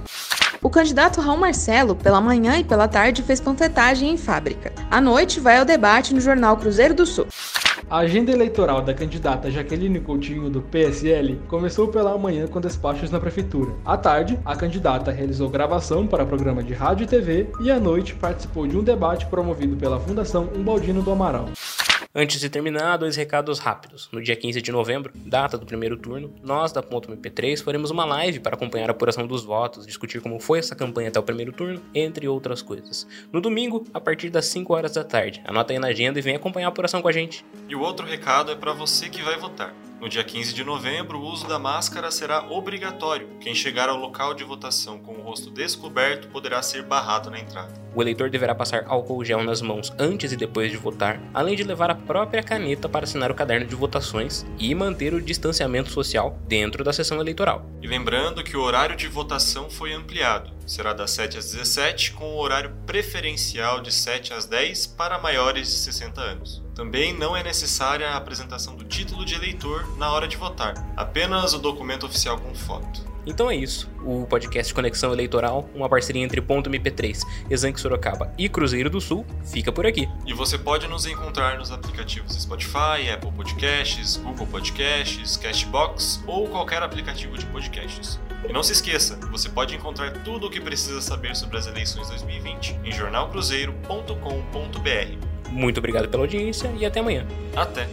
O 0.61 0.69
candidato 0.69 1.21
Raul 1.21 1.37
Marcelo, 1.37 1.95
pela 1.95 2.21
manhã 2.21 2.57
e 2.57 2.63
pela 2.63 2.87
tarde, 2.87 3.21
fez 3.21 3.39
panfletagem 3.39 4.09
em 4.11 4.17
fábrica. 4.17 4.71
À 4.89 4.99
noite, 4.99 5.39
vai 5.39 5.57
ao 5.57 5.65
debate 5.65 6.13
no 6.13 6.21
jornal 6.21 6.57
Cruzeiro 6.57 6.93
do 6.93 7.05
Sul. 7.05 7.27
A 7.87 7.99
agenda 7.99 8.31
eleitoral 8.31 8.81
da 8.81 8.95
candidata 8.95 9.51
Jaqueline 9.51 9.99
Coutinho 9.99 10.49
do 10.49 10.59
PSL 10.59 11.39
começou 11.47 11.87
pela 11.87 12.17
manhã 12.17 12.47
com 12.47 12.59
despachos 12.59 13.11
na 13.11 13.19
prefeitura. 13.19 13.73
À 13.85 13.95
tarde, 13.95 14.39
a 14.43 14.55
candidata 14.55 15.11
realizou 15.11 15.49
gravação 15.49 16.07
para 16.07 16.25
programa 16.25 16.63
de 16.63 16.73
rádio 16.73 17.03
e 17.03 17.07
TV 17.07 17.47
e 17.61 17.69
à 17.69 17.79
noite 17.79 18.15
participou 18.15 18.65
de 18.65 18.75
um 18.75 18.83
debate 18.83 19.27
promovido 19.27 19.75
pela 19.75 19.99
Fundação 19.99 20.49
Umbaldino 20.55 21.03
do 21.03 21.11
Amaral. 21.11 21.49
Antes 22.17 22.39
de 22.39 22.49
terminar, 22.49 22.95
dois 22.95 23.17
recados 23.17 23.59
rápidos. 23.59 24.07
No 24.09 24.23
dia 24.23 24.37
15 24.37 24.61
de 24.61 24.71
novembro, 24.71 25.11
data 25.13 25.57
do 25.57 25.65
primeiro 25.65 25.97
turno, 25.97 26.33
nós 26.41 26.71
da 26.71 26.81
Ponto 26.81 27.11
MP3 27.11 27.61
faremos 27.61 27.91
uma 27.91 28.05
live 28.05 28.39
para 28.39 28.55
acompanhar 28.55 28.87
a 28.87 28.91
apuração 28.91 29.27
dos 29.27 29.43
votos, 29.43 29.85
discutir 29.85 30.21
como 30.21 30.39
foi 30.39 30.59
essa 30.59 30.73
campanha 30.73 31.09
até 31.09 31.19
o 31.19 31.23
primeiro 31.23 31.51
turno, 31.51 31.81
entre 31.93 32.25
outras 32.25 32.61
coisas. 32.61 33.05
No 33.33 33.41
domingo, 33.41 33.83
a 33.93 33.99
partir 33.99 34.29
das 34.29 34.45
5 34.45 34.73
horas 34.73 34.93
da 34.93 35.03
tarde. 35.03 35.41
Anota 35.43 35.73
aí 35.73 35.79
na 35.79 35.87
agenda 35.87 36.17
e 36.17 36.21
vem 36.21 36.37
acompanhar 36.37 36.67
a 36.67 36.69
apuração 36.69 37.01
com 37.01 37.09
a 37.09 37.11
gente. 37.11 37.45
E 37.67 37.75
o 37.75 37.81
outro 37.81 38.05
recado 38.05 38.49
é 38.49 38.55
para 38.55 38.71
você 38.71 39.09
que 39.09 39.21
vai 39.21 39.37
votar. 39.37 39.75
No 39.99 40.09
dia 40.09 40.23
15 40.23 40.53
de 40.53 40.63
novembro, 40.63 41.17
o 41.17 41.25
uso 41.25 41.47
da 41.47 41.57
máscara 41.57 42.11
será 42.11 42.51
obrigatório. 42.51 43.29
Quem 43.39 43.55
chegar 43.55 43.87
ao 43.87 43.97
local 43.97 44.33
de 44.33 44.43
votação 44.43 44.99
com 44.99 45.13
o 45.13 45.21
rosto 45.21 45.49
descoberto 45.49 46.27
poderá 46.27 46.61
ser 46.61 46.83
barrado 46.83 47.31
na 47.31 47.39
entrada. 47.39 47.73
O 47.95 48.01
eleitor 48.01 48.29
deverá 48.29 48.53
passar 48.53 48.83
álcool 48.87 49.23
gel 49.23 49.41
nas 49.41 49.61
mãos 49.61 49.93
antes 49.97 50.33
e 50.33 50.35
depois 50.35 50.69
de 50.69 50.77
votar, 50.77 51.21
além 51.33 51.55
de 51.55 51.63
levar 51.63 51.89
a 51.89 51.95
própria 51.95 52.43
caneta 52.43 52.89
para 52.89 53.05
assinar 53.05 53.31
o 53.31 53.35
caderno 53.35 53.65
de 53.65 53.73
votações 53.73 54.45
e 54.59 54.75
manter 54.75 55.13
o 55.13 55.21
distanciamento 55.21 55.89
social 55.89 56.37
dentro 56.45 56.83
da 56.83 56.91
sessão 56.91 57.21
eleitoral. 57.21 57.65
E 57.81 57.87
lembrando 57.87 58.43
que 58.43 58.57
o 58.57 58.61
horário 58.61 58.97
de 58.97 59.07
votação 59.07 59.69
foi 59.69 59.93
ampliado. 59.93 60.54
Será 60.65 60.93
das 60.93 61.11
7 61.11 61.37
às 61.37 61.51
17, 61.51 62.13
com 62.13 62.25
o 62.25 62.39
horário 62.39 62.75
preferencial 62.85 63.81
de 63.81 63.91
7 63.91 64.33
às 64.33 64.45
10 64.45 64.87
para 64.87 65.19
maiores 65.19 65.69
de 65.69 65.75
60 65.75 66.21
anos. 66.21 66.63
Também 66.73 67.13
não 67.13 67.37
é 67.37 67.43
necessária 67.43 68.09
a 68.09 68.17
apresentação 68.17 68.75
do 68.75 68.83
título 68.83 69.23
de 69.23 69.35
eleitor 69.35 69.97
na 69.97 70.11
hora 70.11 70.27
de 70.27 70.37
votar, 70.37 70.73
apenas 70.97 71.53
o 71.53 71.59
documento 71.59 72.05
oficial 72.05 72.39
com 72.39 72.53
foto. 72.55 73.14
Então 73.25 73.49
é 73.49 73.55
isso. 73.55 73.89
O 74.03 74.25
podcast 74.25 74.73
Conexão 74.73 75.11
Eleitoral, 75.11 75.69
uma 75.73 75.89
parceria 75.89 76.23
entre 76.23 76.41
Ponto 76.41 76.69
MP3, 76.69 77.21
Exanque 77.49 77.79
Sorocaba 77.79 78.31
e 78.37 78.47
Cruzeiro 78.47 78.89
do 78.89 79.01
Sul, 79.01 79.25
fica 79.43 79.71
por 79.71 79.85
aqui. 79.85 80.07
E 80.25 80.33
você 80.33 80.57
pode 80.57 80.87
nos 80.87 81.05
encontrar 81.05 81.57
nos 81.57 81.71
aplicativos 81.71 82.41
Spotify, 82.41 83.09
Apple 83.13 83.31
Podcasts, 83.31 84.17
Google 84.17 84.47
Podcasts, 84.47 85.37
Castbox 85.37 86.23
ou 86.27 86.47
qualquer 86.47 86.83
aplicativo 86.83 87.37
de 87.37 87.45
podcasts. 87.47 88.19
E 88.47 88.53
não 88.53 88.61
se 88.61 88.73
esqueça, 88.73 89.17
você 89.31 89.49
pode 89.49 89.75
encontrar 89.75 90.11
tudo 90.23 90.47
o 90.47 90.49
que 90.49 90.61
precisa 90.61 91.01
saber 91.01 91.35
sobre 91.35 91.57
as 91.57 91.67
eleições 91.67 92.07
2020 92.09 92.79
em 92.83 92.91
jornalcruzeiro.com.br. 92.91 95.49
Muito 95.49 95.77
obrigado 95.77 96.09
pela 96.09 96.23
audiência 96.23 96.71
e 96.77 96.85
até 96.85 96.99
amanhã. 96.99 97.25
Até! 97.55 97.87